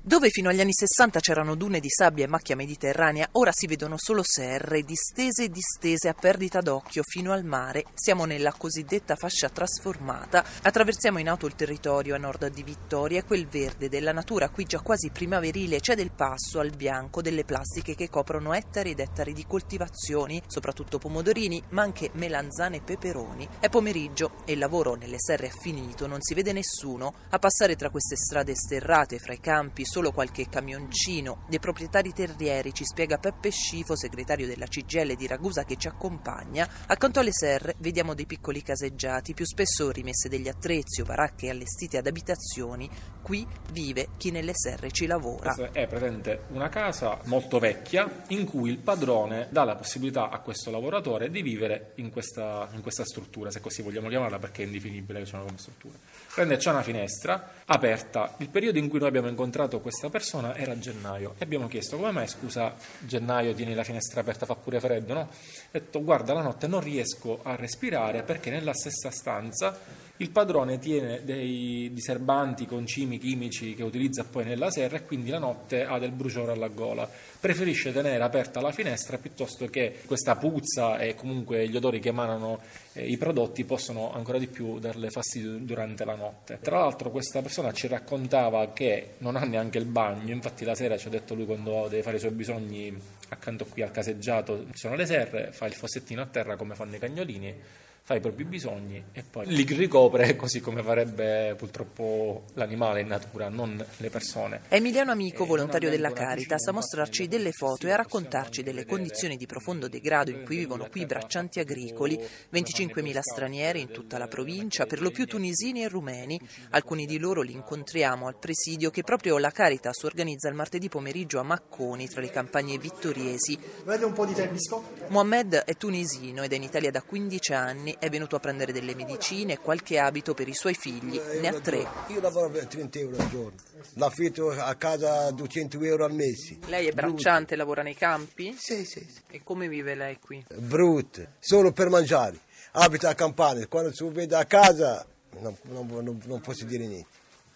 Dove 0.01 0.29
fino 0.29 0.47
agli 0.47 0.61
anni 0.61 0.71
60 0.71 1.19
c'erano 1.19 1.55
dune 1.55 1.81
di 1.81 1.89
sabbia 1.89 2.23
e 2.23 2.27
macchia 2.27 2.55
mediterranea, 2.55 3.27
ora 3.33 3.51
si 3.53 3.67
vedono 3.67 3.95
solo 3.97 4.21
serre, 4.23 4.83
distese 4.83 5.43
e 5.43 5.49
distese 5.49 6.07
a 6.07 6.13
perdita 6.13 6.61
d'occhio 6.61 7.03
fino 7.03 7.33
al 7.33 7.43
mare. 7.43 7.83
Siamo 7.95 8.23
nella 8.23 8.53
cosiddetta 8.53 9.17
fascia 9.17 9.49
trasformata. 9.49 10.45
Attraversiamo 10.61 11.19
in 11.19 11.27
auto 11.27 11.47
il 11.47 11.55
territorio 11.55 12.15
a 12.15 12.17
nord 12.17 12.47
di 12.47 12.63
Vittoria 12.63 13.19
e 13.19 13.25
quel 13.25 13.45
verde 13.45 13.89
della 13.89 14.13
natura 14.13 14.47
qui 14.47 14.63
già 14.63 14.79
quasi 14.79 15.09
primaverile 15.09 15.81
c'è 15.81 15.95
del 15.95 16.11
passo 16.11 16.59
al 16.59 16.73
bianco 16.73 17.21
delle 17.21 17.43
plastiche 17.43 17.93
che 17.93 18.09
coprono 18.09 18.53
ettari 18.53 18.91
ed 18.91 18.99
ettari 18.99 19.33
di 19.33 19.45
coltivazioni, 19.45 20.41
soprattutto 20.47 20.97
pomodorini, 20.97 21.61
ma 21.71 21.81
anche 21.81 22.09
melanzane 22.13 22.77
e 22.77 22.81
peperoni. 22.81 23.47
È 23.59 23.67
pomeriggio 23.67 24.31
e 24.45 24.53
il 24.53 24.59
lavoro 24.59 24.95
nelle 24.95 25.19
serre 25.19 25.47
è 25.47 25.51
finito, 25.51 26.07
non 26.07 26.21
si 26.21 26.33
vede 26.33 26.53
nessuno. 26.53 27.15
A 27.31 27.37
passare 27.37 27.75
tra 27.75 27.89
queste 27.89 28.15
strade 28.15 28.55
sterrate 28.55 29.19
fra 29.19 29.33
i 29.33 29.41
campi 29.41 29.87
solo 29.89 30.11
qualche 30.11 30.47
camioncino. 30.47 31.45
Dei 31.49 31.59
proprietari 31.59 32.13
terrieri 32.13 32.73
ci 32.73 32.85
spiega 32.85 33.17
Peppe 33.17 33.49
Scifo, 33.49 33.97
segretario 33.97 34.45
della 34.45 34.67
CGL 34.67 35.15
di 35.15 35.25
Ragusa 35.25 35.63
che 35.63 35.77
ci 35.77 35.87
accompagna. 35.87 36.69
Accanto 36.85 37.19
alle 37.19 37.31
serre 37.33 37.75
vediamo 37.79 38.13
dei 38.13 38.27
piccoli 38.27 38.61
caseggiati, 38.61 39.33
più 39.33 39.45
spesso 39.45 39.89
rimesse 39.89 40.29
degli 40.29 40.47
attrezzi 40.47 41.01
o 41.01 41.05
baracche 41.05 41.49
allestite 41.49 41.97
ad 41.97 42.05
abitazioni. 42.05 42.87
Qui 43.23 43.45
vive 43.71 44.09
chi 44.17 44.29
nelle 44.29 44.51
serre 44.53 44.91
ci 44.91 45.07
lavora. 45.07 45.53
Questa 45.53 45.71
è 45.71 45.87
presente 45.87 46.43
una 46.49 46.69
casa 46.69 47.19
molto 47.23 47.57
vecchia 47.57 48.23
in 48.27 48.45
cui 48.45 48.69
il 48.69 48.77
padrone 48.77 49.47
dà 49.49 49.63
la 49.63 49.75
possibilità 49.75 50.29
a 50.29 50.39
questo 50.39 50.69
lavoratore 50.69 51.31
di 51.31 51.41
vivere 51.41 51.93
in 51.95 52.11
questa, 52.11 52.69
in 52.73 52.81
questa 52.81 53.03
struttura, 53.05 53.49
se 53.49 53.59
così 53.59 53.81
vogliamo 53.81 54.07
chiamarla 54.07 54.37
perché 54.37 54.61
è 54.61 54.65
indefinibile 54.65 55.19
che 55.19 55.25
c'è 55.25 55.37
una 55.37 55.57
struttura. 55.57 55.97
Prende 56.33 56.57
c'è 56.57 56.69
una 56.69 56.83
finestra 56.83 57.53
aperta. 57.65 58.35
Il 58.37 58.49
periodo 58.49 58.77
in 58.77 58.87
cui 58.87 58.99
noi 58.99 59.07
abbiamo 59.07 59.27
incontrato 59.27 59.78
questa 59.79 60.09
persona 60.09 60.55
era 60.55 60.77
gennaio 60.77 61.35
e 61.37 61.43
abbiamo 61.43 61.67
chiesto 61.67 61.97
come 61.97 62.11
mai 62.11 62.27
scusa 62.27 62.73
gennaio 62.99 63.53
tieni 63.53 63.73
la 63.73 63.83
finestra 63.83 64.21
aperta 64.21 64.45
fa 64.45 64.55
pure 64.55 64.79
freddo, 64.79 65.13
no? 65.13 65.21
Ha 65.21 65.27
detto 65.71 66.03
guarda 66.03 66.33
la 66.33 66.41
notte 66.41 66.67
non 66.67 66.81
riesco 66.81 67.39
a 67.43 67.55
respirare 67.55 68.23
perché 68.23 68.49
nella 68.49 68.73
stessa 68.73 69.11
stanza 69.11 70.07
il 70.21 70.31
padrone 70.31 70.79
tiene 70.79 71.23
dei 71.23 71.91
diserbanti, 71.93 72.65
concimi 72.65 73.17
chimici 73.17 73.73
che 73.73 73.83
utilizza 73.83 74.25
poi 74.25 74.43
nella 74.43 74.69
serra 74.69 74.97
e 74.97 75.05
quindi 75.05 75.29
la 75.29 75.39
notte 75.39 75.85
ha 75.85 75.97
del 75.97 76.11
bruciore 76.11 76.51
alla 76.51 76.67
gola. 76.67 77.09
Preferisce 77.39 77.93
tenere 77.93 78.21
aperta 78.21 78.59
la 78.59 78.73
finestra 78.73 79.17
piuttosto 79.17 79.67
che 79.67 80.01
questa 80.05 80.35
puzza 80.35 80.97
e 80.99 81.15
comunque 81.15 81.69
gli 81.69 81.75
odori 81.77 82.01
che 82.01 82.09
emanano 82.09 82.59
eh, 82.91 83.07
i 83.07 83.15
prodotti 83.15 83.63
possono 83.63 84.11
ancora 84.13 84.39
di 84.39 84.47
più 84.47 84.77
darle 84.79 85.09
fastidio 85.09 85.51
durante 85.59 86.03
la 86.03 86.15
notte. 86.15 86.59
Tra 86.61 86.79
l'altro 86.79 87.11
questa 87.11 87.41
persona 87.41 87.71
ci 87.71 87.87
raccontava 87.87 88.73
che 88.73 89.11
non 89.19 89.37
ha 89.37 89.45
neanche 89.45 89.77
il 89.77 89.85
bagno, 89.85 90.33
infatti 90.33 90.65
la 90.65 90.75
sera 90.75 90.97
ci 90.97 91.07
ha 91.07 91.11
detto 91.11 91.33
lui 91.33 91.45
quando 91.45 91.87
deve 91.87 92.03
fare 92.03 92.17
i 92.17 92.19
suoi 92.19 92.31
bisogni 92.31 92.93
accanto 93.29 93.65
qui 93.65 93.83
al 93.83 93.91
caseggiato 93.91 94.65
ci 94.73 94.79
sono 94.79 94.95
le 94.95 95.05
serre, 95.05 95.53
fa 95.53 95.65
il 95.65 95.73
fossettino 95.73 96.21
a 96.21 96.25
terra 96.25 96.57
come 96.57 96.75
fanno 96.75 96.97
i 96.97 96.99
cagnolini 96.99 97.87
fa 98.03 98.15
i 98.15 98.19
propri 98.19 98.43
bisogni 98.43 99.03
e 99.11 99.23
poi 99.23 99.45
li 99.47 99.63
ricopre 99.63 100.35
così 100.37 100.59
come 100.61 100.81
farebbe 100.81 101.55
purtroppo 101.57 102.45
l'animale 102.53 103.01
in 103.01 103.07
natura, 103.07 103.49
non 103.49 103.83
le 103.97 104.09
persone. 104.09 104.61
È 104.67 104.75
Emiliano 104.75 105.11
Amico, 105.11 105.43
Eh, 105.43 105.47
volontario 105.47 105.89
della 105.89 106.11
Caritas, 106.11 106.67
a 106.67 106.71
mostrarci 106.71 107.27
delle 107.27 107.51
foto 107.51 107.87
e 107.87 107.91
a 107.91 107.95
raccontarci 107.95 108.63
delle 108.63 108.85
condizioni 108.85 109.37
di 109.37 109.45
profondo 109.45 109.87
degrado 109.87 110.31
in 110.31 110.43
cui 110.43 110.57
vivono 110.57 110.87
qui 110.89 111.01
i 111.01 111.05
braccianti 111.05 111.59
agricoli, 111.59 112.17
25.000 112.51 113.19
stranieri 113.19 113.81
in 113.81 113.91
tutta 113.91 114.17
la 114.17 114.27
provincia, 114.27 114.85
per 114.85 115.01
lo 115.01 115.11
più 115.11 115.25
tunisini 115.25 115.83
e 115.83 115.87
rumeni. 115.87 116.39
Alcuni 116.71 117.05
di 117.05 117.19
loro 117.19 117.41
li 117.41 117.53
incontriamo 117.53 118.27
al 118.27 118.37
presidio 118.37 118.89
che 118.89 119.03
proprio 119.03 119.37
la 119.37 119.51
Caritas 119.51 120.03
organizza 120.03 120.49
il 120.49 120.55
martedì 120.55 120.89
pomeriggio 120.89 121.39
a 121.39 121.43
Macconi, 121.43 122.07
tra 122.07 122.21
le 122.21 122.29
campagne 122.29 122.77
vittoriesi. 122.77 123.57
Vede 123.83 124.05
un 124.05 124.13
po' 124.13 124.25
di 124.25 124.33
te 124.33 124.43
il 124.43 124.49
biscotto? 124.49 125.05
Mohamed 125.09 125.55
è 125.65 125.75
tunisino 125.75 126.43
ed 126.43 126.53
è 126.53 126.55
in 126.55 126.63
Italia 126.63 126.91
da 126.91 127.01
15 127.01 127.53
anni, 127.53 127.88
è 127.97 128.09
venuto 128.09 128.35
a 128.35 128.39
prendere 128.39 128.71
delle 128.71 128.93
medicine 128.93 129.53
e 129.53 129.59
qualche 129.59 129.97
abito 129.97 130.33
per 130.33 130.47
i 130.47 130.53
suoi 130.53 130.73
figli, 130.75 131.19
ne 131.39 131.47
ha 131.47 131.59
tre. 131.59 131.85
Io 132.07 132.19
lavoro 132.21 132.49
per 132.49 132.65
30 132.67 132.99
euro 132.99 133.17
al 133.17 133.29
giorno, 133.29 133.57
l'affitto 133.95 134.49
a 134.51 134.75
casa 134.75 135.31
200 135.31 135.81
euro 135.81 136.05
al 136.05 136.13
mese. 136.13 136.57
Lei 136.67 136.87
è 136.87 136.91
bracciante, 136.91 137.55
lavora 137.55 137.81
nei 137.81 137.95
campi? 137.95 138.55
Sì, 138.57 138.85
sì, 138.85 138.99
sì. 139.09 139.21
E 139.29 139.41
come 139.43 139.67
vive 139.67 139.95
lei 139.95 140.19
qui? 140.19 140.43
Brutto, 140.53 141.25
solo 141.39 141.71
per 141.71 141.89
mangiare. 141.89 142.37
Abita 142.73 143.09
a 143.09 143.15
campane, 143.15 143.67
quando 143.67 143.91
si 143.93 144.07
vede 144.09 144.35
a 144.35 144.45
casa 144.45 145.05
non, 145.39 145.55
non- 145.63 146.19
non- 146.25 146.41
posso 146.41 146.65
dire 146.65 146.85
niente. 146.85 147.07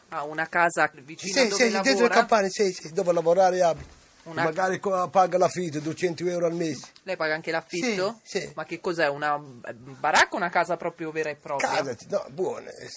Ha 0.09 0.23
una 0.23 0.47
casa 0.47 0.91
vicino 1.03 1.39
a 1.39 1.43
Sì, 1.43 1.49
dove 1.49 1.63
sì, 1.65 1.71
dentro 1.71 1.91
le 1.91 1.95
lavora? 1.95 2.13
campane, 2.13 2.49
sì, 2.49 2.71
sì, 2.71 2.91
dove 2.93 3.13
lavorare 3.13 3.61
abita. 3.61 4.01
Una- 4.23 4.43
Magari 4.43 4.79
paga 4.79 5.37
l'affitto 5.37 5.79
200 5.79 6.25
euro 6.27 6.45
al 6.45 6.53
mese. 6.53 6.87
Lei 7.03 7.17
paga 7.17 7.33
anche 7.33 7.51
l'affitto? 7.51 8.19
Sì, 8.23 8.39
sì. 8.39 8.51
Ma 8.55 8.63
che 8.63 8.79
cos'è? 8.79 9.07
Una 9.09 9.35
eh, 9.65 9.73
baracca 9.73 10.33
o 10.33 10.37
una 10.37 10.49
casa 10.49 10.77
proprio 10.77 11.11
vera 11.11 11.29
e 11.29 11.35
propria? 11.35 11.69
Casa, 11.69 11.95
no, 12.09 12.25
buona. 12.31 12.69
eh. 12.69 12.89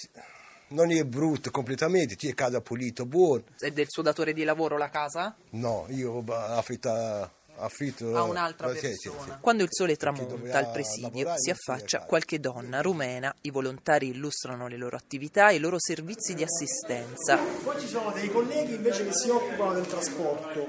Non 0.69 0.91
è 0.91 1.05
brutto 1.05 1.51
completamente, 1.53 2.17
c'è 2.17 2.35
casa 2.35 2.61
pulita, 2.61 3.05
buona. 3.05 3.43
È 3.59 3.71
del 3.71 3.87
suo 3.89 4.03
datore 4.03 4.33
di 4.33 4.43
lavoro 4.45 4.77
la 4.77 4.89
casa? 4.91 5.35
No, 5.51 5.87
io 5.91 6.25
affitto 6.27 6.91
a 7.59 8.23
un'altra 8.23 8.75
sì, 8.75 8.81
persona. 8.81 9.19
sì, 9.19 9.25
sì. 9.25 9.37
Quando 9.41 9.63
il 9.63 9.69
sole 9.71 9.97
tramonta 9.97 10.59
al 10.59 10.71
presidio 10.71 11.35
si 11.37 11.51
affaccia 11.51 11.85
recava. 11.85 12.05
qualche 12.05 12.41
donna 12.41 12.81
rumena, 12.81 13.35
i 13.43 13.51
volontari 13.51 14.09
illustrano 14.09 14.69
le 14.69 14.77
loro 14.77 14.97
attività 14.97 15.49
e 15.49 15.57
i 15.57 15.59
loro 15.59 15.77
servizi 15.79 16.35
di 16.35 16.43
assistenza. 16.43 17.37
Poi 17.37 17.81
ci 17.81 17.89
sono 17.89 18.13
dei 18.13 18.31
colleghi 18.31 18.75
invece 18.75 19.07
che 19.07 19.13
si 19.13 19.31
occupano 19.31 19.75
del 19.75 19.87
trasporto. 19.87 20.69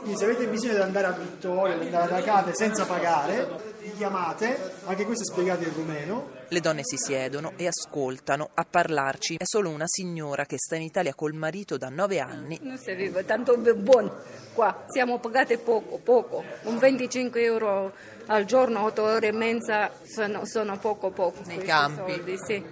Quindi 0.00 0.18
se 0.18 0.24
avete 0.24 0.46
bisogno 0.46 0.74
di 0.74 0.80
andare 0.80 1.06
a 1.06 1.12
Vittoria, 1.12 1.76
di 1.76 1.86
andare 1.86 2.04
ad 2.04 2.12
Acate 2.12 2.54
senza 2.54 2.84
pagare, 2.84 3.74
chiamate, 3.92 4.74
anche 4.84 5.04
questo 5.04 5.22
è 5.22 5.32
spiegato 5.32 5.64
in 5.64 5.74
rumeno. 5.74 6.30
Le 6.48 6.60
donne 6.60 6.82
si 6.84 6.96
siedono 6.96 7.52
e 7.56 7.66
ascoltano. 7.66 8.50
A 8.54 8.64
parlarci 8.64 9.36
è 9.36 9.44
solo 9.44 9.70
una 9.70 9.86
signora 9.86 10.46
che 10.46 10.56
sta 10.58 10.76
in 10.76 10.82
Italia 10.82 11.14
col 11.14 11.34
marito 11.34 11.76
da 11.76 11.88
nove 11.88 12.20
anni. 12.20 12.58
Non 12.62 12.78
si 12.78 12.94
vive 12.94 13.24
tanto 13.24 13.56
buono 13.56 14.20
qua, 14.56 14.84
siamo 14.88 15.18
pagate 15.18 15.58
poco, 15.58 15.98
poco, 15.98 16.42
un 16.62 16.78
25 16.78 17.42
euro 17.42 17.92
al 18.26 18.44
giorno, 18.46 18.82
8 18.84 19.02
ore 19.02 19.28
e 19.28 19.32
mezza 19.32 19.92
sono, 20.02 20.46
sono 20.46 20.78
poco 20.78 21.10
poco. 21.10 21.42
Nei 21.44 21.58
campi? 21.58 22.12
soldi, 22.12 22.36
sì. 22.38 22.64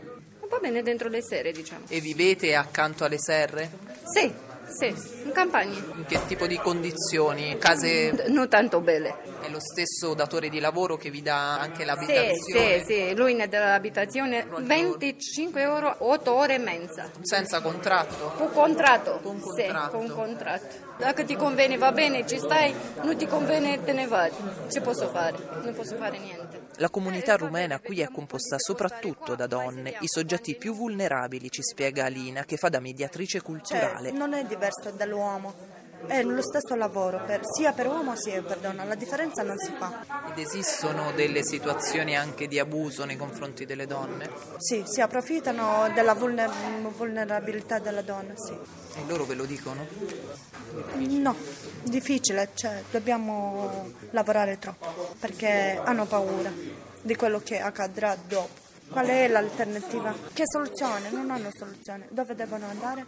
Va 0.48 0.58
bene 0.58 0.82
dentro 0.82 1.08
le 1.08 1.22
sere 1.22 1.52
diciamo. 1.52 1.84
E 1.88 2.00
vivete 2.00 2.54
accanto 2.54 3.04
alle 3.04 3.18
serre? 3.18 3.70
Sì, 4.04 4.32
sì, 4.66 4.86
in 5.24 5.32
campagna, 5.32 5.78
In 5.94 6.04
che 6.06 6.20
tipo 6.26 6.46
di 6.46 6.56
condizioni? 6.56 7.56
Case 7.58 8.24
non 8.28 8.48
tanto 8.48 8.80
belle. 8.80 9.33
È 9.44 9.50
lo 9.50 9.60
stesso 9.60 10.14
datore 10.14 10.48
di 10.48 10.58
lavoro 10.60 10.96
che 10.96 11.10
vi 11.10 11.22
dà 11.22 11.58
anche 11.58 11.80
Sì, 11.80 11.84
l'abitazione? 11.84 12.84
sì, 12.84 12.84
sì, 12.86 13.14
lui 13.14 13.34
ne 13.34 13.48
dà 13.48 13.58
l'abitazione 13.60 14.46
25 14.48 15.60
euro, 15.60 15.94
8 15.98 16.34
ore 16.34 16.54
e 16.54 16.58
mezza. 16.58 17.10
Senza 17.20 17.60
contratto? 17.60 18.32
Con 18.36 18.50
contratto? 18.52 19.20
Con 19.22 19.38
Sì, 19.40 19.62
contratto. 19.64 19.96
con 19.96 20.08
contratto. 20.10 20.92
Anche 21.00 21.24
ti 21.24 21.36
conviene 21.36 21.76
va 21.76 21.92
bene, 21.92 22.26
ci 22.26 22.38
stai, 22.38 22.74
non 23.02 23.16
ti 23.16 23.26
conviene 23.26 23.82
te 23.84 23.92
ne 23.92 24.06
vai. 24.06 24.30
Ci 24.70 24.80
posso 24.80 25.08
fare, 25.08 25.36
non 25.62 25.74
posso 25.74 25.96
fare 25.96 26.18
niente. 26.18 26.62
La 26.78 26.88
comunità 26.90 27.36
rumena 27.36 27.78
qui 27.80 28.00
è 28.00 28.08
composta 28.10 28.56
soprattutto 28.58 29.34
da 29.34 29.46
donne, 29.46 29.96
i 30.00 30.08
soggetti 30.08 30.56
più 30.56 30.74
vulnerabili, 30.74 31.50
ci 31.50 31.62
spiega 31.62 32.04
Alina, 32.06 32.44
che 32.44 32.56
fa 32.56 32.68
da 32.68 32.80
mediatrice 32.80 33.38
Cioè, 33.38 33.46
culturale. 33.46 34.10
non 34.10 34.32
è 34.34 34.44
diverso 34.44 34.90
dall'uomo, 34.90 35.54
è 36.06 36.22
lo 36.22 36.42
stesso 36.42 36.74
lavoro 36.74 37.22
per- 37.24 37.40
sia 37.44 37.72
per 37.72 37.86
uomo 37.86 38.16
sia 38.16 38.42
per 38.42 38.58
donna, 38.58 38.84
la 38.84 38.94
differenza 38.94 39.42
non 39.42 39.56
si 39.58 39.72
fa. 39.76 40.04
Ed 40.30 40.38
esistono 40.38 41.12
delle 41.12 41.44
situazioni 41.44 42.16
anche 42.16 42.46
di 42.48 42.58
abuso 42.58 43.04
nei 43.04 43.16
confronti 43.16 43.64
delle 43.66 43.86
donne? 43.86 44.28
Sì, 44.58 44.82
si 44.86 45.00
approfittano 45.00 45.90
della 45.94 46.14
vulner- 46.14 46.50
vulnerabilità 46.96 47.78
della 47.78 48.02
donna, 48.02 48.32
sì. 48.36 48.52
E 48.96 49.02
loro 49.06 49.24
ve 49.24 49.34
lo 49.34 49.44
dicono? 49.44 49.86
No, 50.96 51.34
difficile, 51.82 52.50
cioè 52.54 52.82
dobbiamo 52.90 53.92
lavorare 54.10 54.58
troppo 54.58 55.14
perché 55.18 55.80
hanno 55.82 56.06
paura 56.06 56.52
di 57.02 57.14
quello 57.16 57.40
che 57.40 57.58
accadrà 57.60 58.16
dopo. 58.16 58.62
Qual 58.88 59.06
è 59.06 59.26
l'alternativa? 59.28 60.14
Che 60.32 60.42
soluzione? 60.46 61.10
Non 61.10 61.30
hanno 61.30 61.48
soluzione. 61.52 62.06
Dove 62.10 62.34
devono 62.34 62.66
andare? 62.68 63.06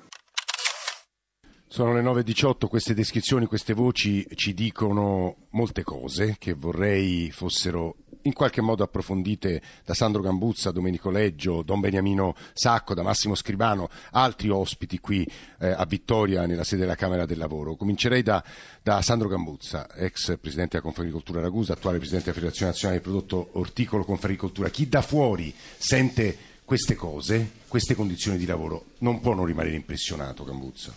Sono 1.69 1.93
le 1.93 2.01
9.18, 2.01 2.69
queste 2.69 2.95
descrizioni, 2.95 3.47
queste 3.47 3.75
voci 3.75 4.25
ci 4.37 4.55
dicono 4.55 5.49
molte 5.51 5.83
cose 5.83 6.37
che 6.39 6.53
vorrei 6.55 7.31
fossero 7.33 7.97
in 8.23 8.33
qualche 8.33 8.61
modo 8.61 8.85
approfondite 8.85 9.61
da 9.85 9.93
Sandro 9.93 10.23
Gambuzza, 10.23 10.71
Domenico 10.71 11.11
Leggio, 11.11 11.63
Don 11.63 11.81
Beniamino 11.81 12.37
Sacco, 12.53 12.95
da 12.95 13.03
Massimo 13.03 13.35
Scribano, 13.35 13.89
altri 14.13 14.49
ospiti 14.49 15.01
qui 15.01 15.27
eh, 15.59 15.69
a 15.69 15.85
Vittoria 15.87 16.47
nella 16.47 16.65
sede 16.65 16.83
della 16.83 16.95
Camera 16.95 17.27
del 17.27 17.39
Lavoro. 17.39 17.75
Comincerei 17.75 18.23
da, 18.23 18.43
da 18.81 19.03
Sandro 19.03 19.27
Gambuzza, 19.27 19.93
ex 19.97 20.39
presidente 20.39 20.77
della 20.77 20.83
Confagricoltura 20.83 21.41
Ragusa, 21.41 21.73
attuale 21.73 21.99
presidente 21.99 22.27
della 22.27 22.37
Federazione 22.37 22.71
Nazionale 22.71 23.01
del 23.01 23.11
Prodotto 23.11 23.59
Orticolo 23.59 24.05
Confagricoltura. 24.05 24.69
Chi 24.71 24.89
da 24.89 25.03
fuori 25.03 25.53
sente 25.77 26.55
queste 26.67 26.97
cose, 26.97 27.53
queste 27.69 27.95
condizioni 27.95 28.37
di 28.37 28.45
lavoro, 28.45 28.87
non 28.99 29.21
può 29.21 29.35
non 29.35 29.45
rimanere 29.45 29.77
impressionato, 29.77 30.43
Gambuzza. 30.43 30.93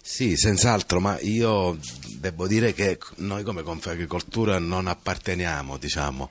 Sì, 0.00 0.34
senz'altro, 0.34 0.98
ma 0.98 1.20
io 1.20 1.78
devo 2.18 2.48
dire 2.48 2.72
che 2.72 2.98
noi 3.16 3.44
come 3.44 3.62
Confagricoltura 3.62 4.58
non 4.58 4.86
apparteniamo, 4.86 5.76
diciamo, 5.76 6.30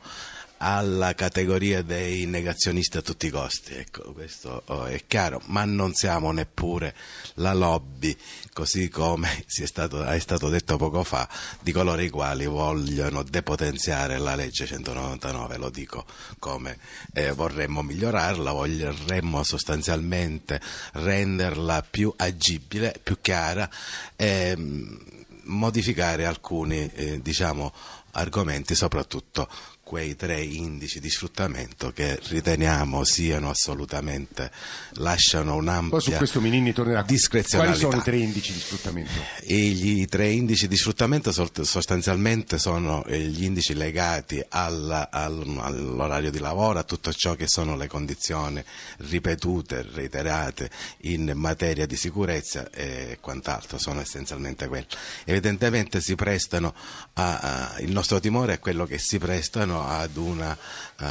alla 0.61 1.13
categoria 1.15 1.81
dei 1.81 2.25
negazionisti 2.25 2.97
a 2.97 3.01
tutti 3.01 3.27
i 3.27 3.29
costi, 3.29 3.75
ecco, 3.75 4.11
questo 4.11 4.63
oh, 4.65 4.85
è 4.85 5.03
chiaro, 5.07 5.41
ma 5.45 5.63
non 5.63 5.93
siamo 5.93 6.31
neppure 6.31 6.95
la 7.35 7.53
lobby, 7.53 8.15
così 8.51 8.89
come 8.89 9.29
è 9.47 9.65
stato, 9.65 10.03
è 10.03 10.19
stato 10.19 10.49
detto 10.49 10.75
poco 10.77 11.03
fa, 11.03 11.27
di 11.61 11.71
coloro 11.71 12.01
i 12.01 12.09
quali 12.09 12.45
vogliono 12.45 13.23
depotenziare 13.23 14.17
la 14.17 14.35
legge 14.35 14.65
199, 14.65 15.57
lo 15.57 15.69
dico 15.69 16.05
come 16.39 16.77
eh, 17.13 17.31
vorremmo 17.31 17.81
migliorarla, 17.81 18.51
vorremmo 18.51 19.43
sostanzialmente 19.43 20.59
renderla 20.93 21.85
più 21.89 22.13
agibile, 22.17 22.99
più 23.01 23.19
chiara, 23.21 23.69
ehm, 24.17 25.07
modificare 25.43 26.25
alcuni 26.25 26.91
eh, 26.93 27.21
diciamo, 27.21 27.73
argomenti, 28.11 28.75
soprattutto 28.75 29.47
quei 29.89 30.15
tre 30.15 30.39
indici 30.39 30.99
di 30.99 31.09
sfruttamento 31.09 31.91
che 31.91 32.19
riteniamo 32.27 33.03
siano 33.03 33.49
assolutamente 33.49 34.51
lasciano 34.97 35.53
Poi 35.53 35.63
su 35.63 35.67
un'ampia 35.67 36.17
questo 36.17 36.39
Minini 36.41 36.73
tornerà. 36.73 36.99
Quali 36.99 37.15
discrezionalità. 37.15 37.75
sono 37.79 37.97
i 37.97 38.03
tre 38.03 38.17
indici 38.17 38.53
di 38.53 38.59
sfruttamento? 38.59 39.11
E 39.41 39.55
gli 39.55 40.05
tre 40.05 40.29
indici 40.29 40.67
di 40.67 40.77
sfruttamento 40.77 41.31
sostanzialmente 41.31 42.59
sono 42.59 43.03
gli 43.07 43.43
indici 43.43 43.73
legati 43.73 44.39
al- 44.49 45.07
al- 45.09 45.57
all'orario 45.59 46.29
di 46.29 46.37
lavoro, 46.37 46.77
a 46.77 46.83
tutto 46.83 47.11
ciò 47.11 47.33
che 47.33 47.45
sono 47.47 47.75
le 47.75 47.87
condizioni 47.87 48.63
ripetute, 48.97 49.83
reiterate 49.91 50.69
in 51.01 51.31
materia 51.33 51.87
di 51.87 51.95
sicurezza 51.95 52.69
e 52.69 53.17
quant'altro, 53.19 53.79
sono 53.79 54.01
essenzialmente 54.01 54.67
quelli. 54.67 54.85
Evidentemente 55.25 55.99
si 55.99 56.13
prestano 56.13 56.75
a, 57.13 57.39
a- 57.39 57.79
il 57.79 57.91
nostro 57.91 58.19
timore 58.19 58.53
è 58.53 58.59
quello 58.59 58.85
che 58.85 58.99
si 58.99 59.17
prestano 59.17 59.77
ad 59.85 60.15
una 60.17 60.57
eh, 60.99 61.07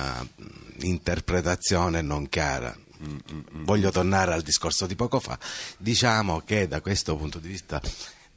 interpretazione 0.81 2.03
non 2.03 2.29
chiara. 2.29 2.77
Voglio 3.53 3.91
tornare 3.91 4.33
al 4.33 4.43
discorso 4.43 4.87
di 4.87 4.97
poco 4.97 5.21
fa. 5.21 5.39
Diciamo 5.77 6.41
che 6.41 6.67
da 6.67 6.81
questo 6.81 7.17
punto 7.17 7.39
di 7.39 7.49
vista 7.49 7.81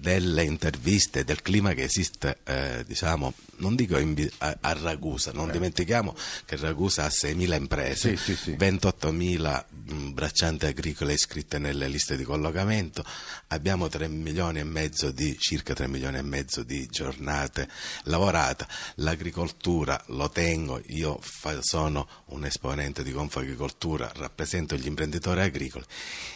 delle 0.02 0.44
interviste, 0.44 1.24
del 1.24 1.44
clima 1.44 1.74
che 1.74 1.84
esiste, 1.84 2.40
eh, 2.44 2.84
diciamo, 2.88 3.36
non 3.58 3.76
dico 3.76 4.00
in 4.00 4.28
a, 4.40 4.58
a 4.60 4.74
Ragusa, 4.74 5.32
non 5.32 5.52
dimentichiamo 5.52 6.16
che 6.44 6.56
Ragusa 6.56 7.04
ha 7.04 7.10
6.000 7.10 7.54
imprese, 7.54 8.18
Sì, 8.18 8.34
sì, 8.34 8.36
sì. 8.36 8.52
28.000 8.54 9.66
mh, 9.70 10.10
braccianti 10.14 10.66
agricole 10.66 11.14
iscritte 11.14 11.60
nelle 11.60 11.88
liste 11.88 12.18
di 12.18 12.24
collocamento, 12.24 13.06
abbiamo 13.50 13.90
3 13.90 14.08
milioni 14.08 14.58
e 14.58 14.64
mezzo 14.64 15.12
di, 15.12 15.38
circa 15.38 15.76
3 15.76 15.88
milioni 15.88 16.18
e 16.18 16.24
mezzo 16.24 16.64
di 16.64 16.88
giornate 16.88 17.70
lavorate, 18.06 18.66
l'agricoltura 18.96 20.04
lo 20.08 20.32
tengo, 20.32 20.82
io 20.88 21.20
fa- 21.22 21.62
sono 21.62 22.08
un 22.30 22.44
esponente 22.44 23.04
di 23.04 23.12
Confagricoltura, 23.12 24.12
rappresento 24.16 24.76
gli 24.76 24.88
imprenditori 24.88 25.42
agricoli, 25.42 25.86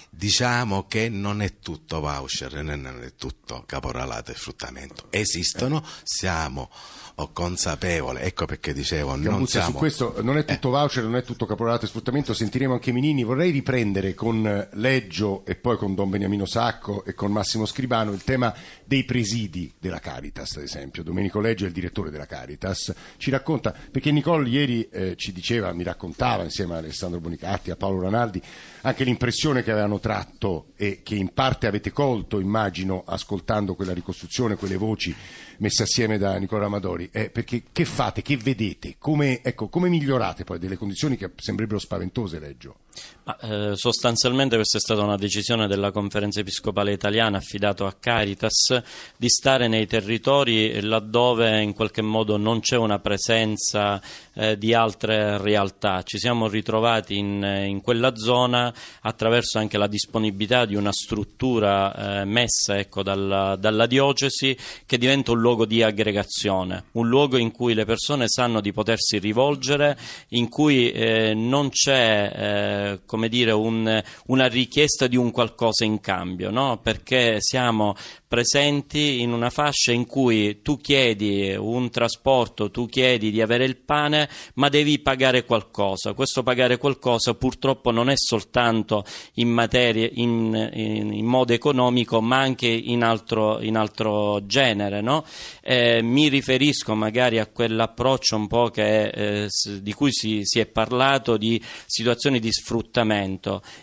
diciamo 0.08 0.86
che 0.88 1.10
non 1.10 1.42
è 1.42 1.60
tutto 1.60 2.00
voucher, 2.00 2.62
non 2.62 3.04
è 3.04 3.16
tutto 3.16 3.55
caporalato 3.66 4.32
e 4.32 4.36
sfruttamento, 4.36 5.08
esistono, 5.10 5.84
siamo 6.04 6.70
oh, 7.16 7.32
consapevoli, 7.32 8.22
ecco 8.22 8.46
perché 8.46 8.74
dicevo, 8.74 9.12
non 9.12 9.22
Gambuzza, 9.22 9.60
siamo... 9.60 9.72
su 9.72 9.78
questo 9.78 10.16
non 10.22 10.38
è 10.38 10.46
tutto 10.46 10.70
voucher, 10.70 11.04
non 11.04 11.16
è 11.16 11.24
tutto 11.24 11.46
caporalato 11.46 11.86
e 11.86 11.88
sfruttamento, 11.88 12.34
sentiremo 12.34 12.74
anche 12.74 12.92
Minini. 12.92 13.24
Vorrei 13.24 13.52
riprendere 13.52 14.14
con 14.14 14.46
eh, 14.46 14.68
Leggio 14.74 15.46
e 15.46 15.56
poi 15.56 15.78
con 15.78 15.96
Don 15.96 16.10
Beniamino 16.10 16.46
Sacco 16.46 17.04
e 17.06 17.14
con 17.14 17.32
Massimo 17.32 17.66
Scribano 17.66 18.12
il 18.12 18.24
tema 18.24 18.54
dei 18.84 19.04
presidi 19.04 19.74
della 19.80 20.00
Caritas, 20.00 20.58
ad 20.58 20.64
esempio. 20.64 21.04
Domenico 21.04 21.40
Leggio 21.40 21.66
è 21.66 21.68
il 21.68 21.74
direttore 21.74 22.10
della 22.10 22.26
Caritas, 22.26 22.94
ci 23.18 23.30
racconta, 23.30 23.74
perché 23.92 24.12
Nicole 24.12 24.50
ieri 24.50 24.88
eh, 24.90 25.16
ci 25.16 25.32
diceva, 25.32 25.72
mi 25.74 25.84
raccontava 25.84 26.44
insieme 26.44 26.76
a 26.76 26.78
Alessandro 26.78 27.20
Bonicatti, 27.20 27.72
a 27.72 27.76
Paolo 27.76 28.02
Ranaldi, 28.02 28.42
anche 28.82 29.04
l'impressione 29.04 29.64
che 29.64 29.72
avevano 29.72 30.00
tratto 30.00 30.68
e 30.76 31.02
che 31.04 31.16
in 31.16 31.34
parte 31.34 31.68
avete 31.68 31.92
colto, 31.92 32.40
immagino, 32.40 33.04
ascoltando 33.06 33.74
quella 33.76 33.94
ricostruzione, 33.94 34.56
quelle 34.56 34.78
voci 34.78 35.16
messe 35.58 35.84
assieme 35.84 36.18
da 36.18 36.38
Nicola 36.38 36.66
Amadori, 36.66 37.05
è 37.12 37.30
perché 37.30 37.64
che 37.72 37.86
fate, 37.86 38.22
che 38.22 38.38
vedete, 38.38 38.96
come, 38.98 39.42
ecco, 39.42 39.68
come 39.68 39.90
migliorate 39.90 40.44
poi 40.44 40.60
delle 40.60 40.78
condizioni 40.78 41.18
che 41.18 41.32
sembrerebbero 41.36 41.80
spaventose, 41.80 42.40
Leggio? 42.40 42.78
Ma, 43.26 43.38
eh, 43.40 43.76
sostanzialmente 43.76 44.56
questa 44.56 44.78
è 44.78 44.80
stata 44.80 45.02
una 45.02 45.16
decisione 45.16 45.66
della 45.66 45.90
conferenza 45.90 46.42
episcopale 46.42 46.92
italiana 46.92 47.38
affidato 47.38 47.88
a 47.88 47.96
Caritas 48.00 48.80
di 49.18 49.30
stare 49.30 49.68
nei 49.68 49.88
territori 49.88 50.80
laddove 50.80 51.60
in 51.60 51.74
qualche 51.74 52.04
modo 52.04 52.38
non 52.38 52.60
c'è 52.60 52.78
una 52.78 53.00
presenza 53.00 54.00
eh, 54.36 54.60
di 54.60 54.76
altre 54.76 55.40
realtà. 55.40 56.04
Ci 56.04 56.20
siamo 56.20 56.48
ritrovati 56.48 57.18
in, 57.18 57.42
in, 57.68 57.82
quella 57.82 58.16
zona 58.16 58.72
attraverso 59.02 59.58
anche 59.58 59.80
la 59.80 59.88
disponibilità 59.88 60.66
di 60.66 60.76
una 60.76 60.92
struttura 60.92 62.22
eh, 62.22 62.26
messa 62.26 62.78
ecco, 62.78 63.02
dalla, 63.02 63.56
dalla 63.56 63.88
diocesi 63.88 64.56
che 64.86 65.00
diventa 65.00 65.32
un 65.32 65.40
luogo 65.40 65.66
di 65.66 65.82
aggregazione, 65.82 66.86
un 66.92 67.08
luogo 67.08 67.38
in 67.38 67.52
cui 67.52 67.74
le 67.74 67.86
persone 67.86 68.28
sanno 68.28 68.62
di 68.62 68.72
potersi 68.72 69.18
rivolgere, 69.18 69.98
in 70.30 70.48
cui 70.48 70.92
eh, 70.92 71.34
non 71.34 71.70
c'è 71.70 72.85
eh, 72.86 73.00
come 73.06 73.30
dire, 73.30 73.52
un, 73.52 74.02
una 74.28 74.48
richiesta 74.48 75.08
di 75.08 75.16
un 75.16 75.32
qualcosa 75.32 75.86
in 75.86 76.00
cambio, 76.00 76.52
no? 76.52 76.80
perché 76.82 77.38
siamo 77.40 77.96
presenti 78.28 79.22
in 79.22 79.32
una 79.32 79.50
fascia 79.50 79.94
in 79.94 80.06
cui 80.06 80.62
tu 80.62 80.78
chiedi 80.78 81.56
un 81.58 81.90
trasporto, 81.90 82.70
tu 82.70 82.86
chiedi 82.88 83.32
di 83.32 83.42
avere 83.42 83.64
il 83.64 83.78
pane, 83.78 84.28
ma 84.56 84.68
devi 84.68 85.00
pagare 85.00 85.46
qualcosa. 85.46 86.14
Questo 86.14 86.44
pagare 86.44 86.78
qualcosa 86.78 87.34
purtroppo 87.34 87.92
non 87.92 88.10
è 88.10 88.16
soltanto 88.18 89.06
in, 89.36 89.48
materie, 89.48 90.10
in, 90.16 90.70
in, 90.74 91.14
in 91.14 91.26
modo 91.26 91.54
economico, 91.54 92.20
ma 92.22 92.40
anche 92.40 92.68
in 92.68 93.04
altro, 93.04 93.60
altro 93.60 94.46
genere. 94.46 95.02
No? 95.02 95.24
Eh, 95.62 96.02
mi 96.02 96.28
riferisco 96.28 96.94
magari 96.94 97.40
a 97.40 97.48
quell'approccio 97.48 98.36
un 98.36 98.48
po' 98.48 98.70
che, 98.70 99.08
eh, 99.08 99.48
di 99.80 99.94
cui 99.94 100.12
si, 100.12 100.42
si 100.44 100.60
è 100.60 100.66
parlato 100.66 101.38
di 101.38 101.62
situazioni 101.86 102.40
di 102.40 102.52
sfruttamento. 102.52 102.75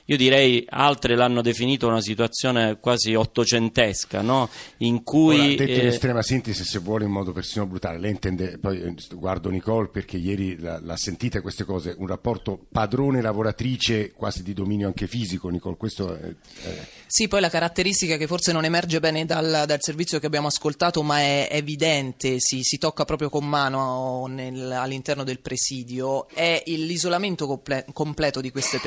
Io 0.06 0.16
direi 0.16 0.64
altre 0.68 1.16
l'hanno 1.16 1.42
definito 1.42 1.86
una 1.86 2.00
situazione 2.00 2.78
quasi 2.78 3.14
ottocentesca, 3.14 4.20
no? 4.20 4.48
in 4.78 5.02
cui... 5.02 5.38
Ora, 5.38 5.48
detto 5.48 5.80
in 5.80 5.86
eh, 5.86 5.88
estrema 5.88 6.22
sintesi, 6.22 6.64
se 6.64 6.78
vuole 6.78 7.04
in 7.04 7.10
modo 7.10 7.32
persino 7.32 7.66
brutale, 7.66 7.98
lei 7.98 8.10
intende, 8.10 8.58
poi 8.58 8.80
eh, 8.80 8.94
guardo 9.14 9.50
Nicole 9.50 9.88
perché 9.88 10.16
ieri 10.16 10.58
l'ha 10.58 10.96
sentita 10.96 11.40
queste 11.40 11.64
cose, 11.64 11.94
un 11.98 12.06
rapporto 12.06 12.66
padrone-lavoratrice 12.70 14.12
quasi 14.12 14.42
di 14.42 14.52
dominio 14.52 14.86
anche 14.86 15.06
fisico, 15.06 15.48
Nicole, 15.48 15.76
questo 15.76 16.14
è... 16.14 16.34
è... 16.62 16.86
Sì, 17.06 17.28
poi 17.28 17.40
la 17.40 17.50
caratteristica 17.50 18.16
che 18.16 18.26
forse 18.26 18.52
non 18.52 18.64
emerge 18.64 18.98
bene 18.98 19.24
dal, 19.24 19.64
dal 19.66 19.78
servizio 19.80 20.18
che 20.18 20.26
abbiamo 20.26 20.46
ascoltato, 20.46 21.02
ma 21.02 21.18
è 21.18 21.48
evidente, 21.50 22.36
si, 22.38 22.60
si 22.62 22.78
tocca 22.78 23.04
proprio 23.04 23.28
con 23.28 23.46
mano 23.46 24.26
nel, 24.28 24.72
all'interno 24.72 25.24
del 25.24 25.40
presidio, 25.40 26.28
è 26.28 26.62
l'isolamento 26.66 27.46
comple- 27.46 27.84
completo 27.92 28.40
di 28.40 28.50
queste 28.50 28.78
persone, 28.78 28.81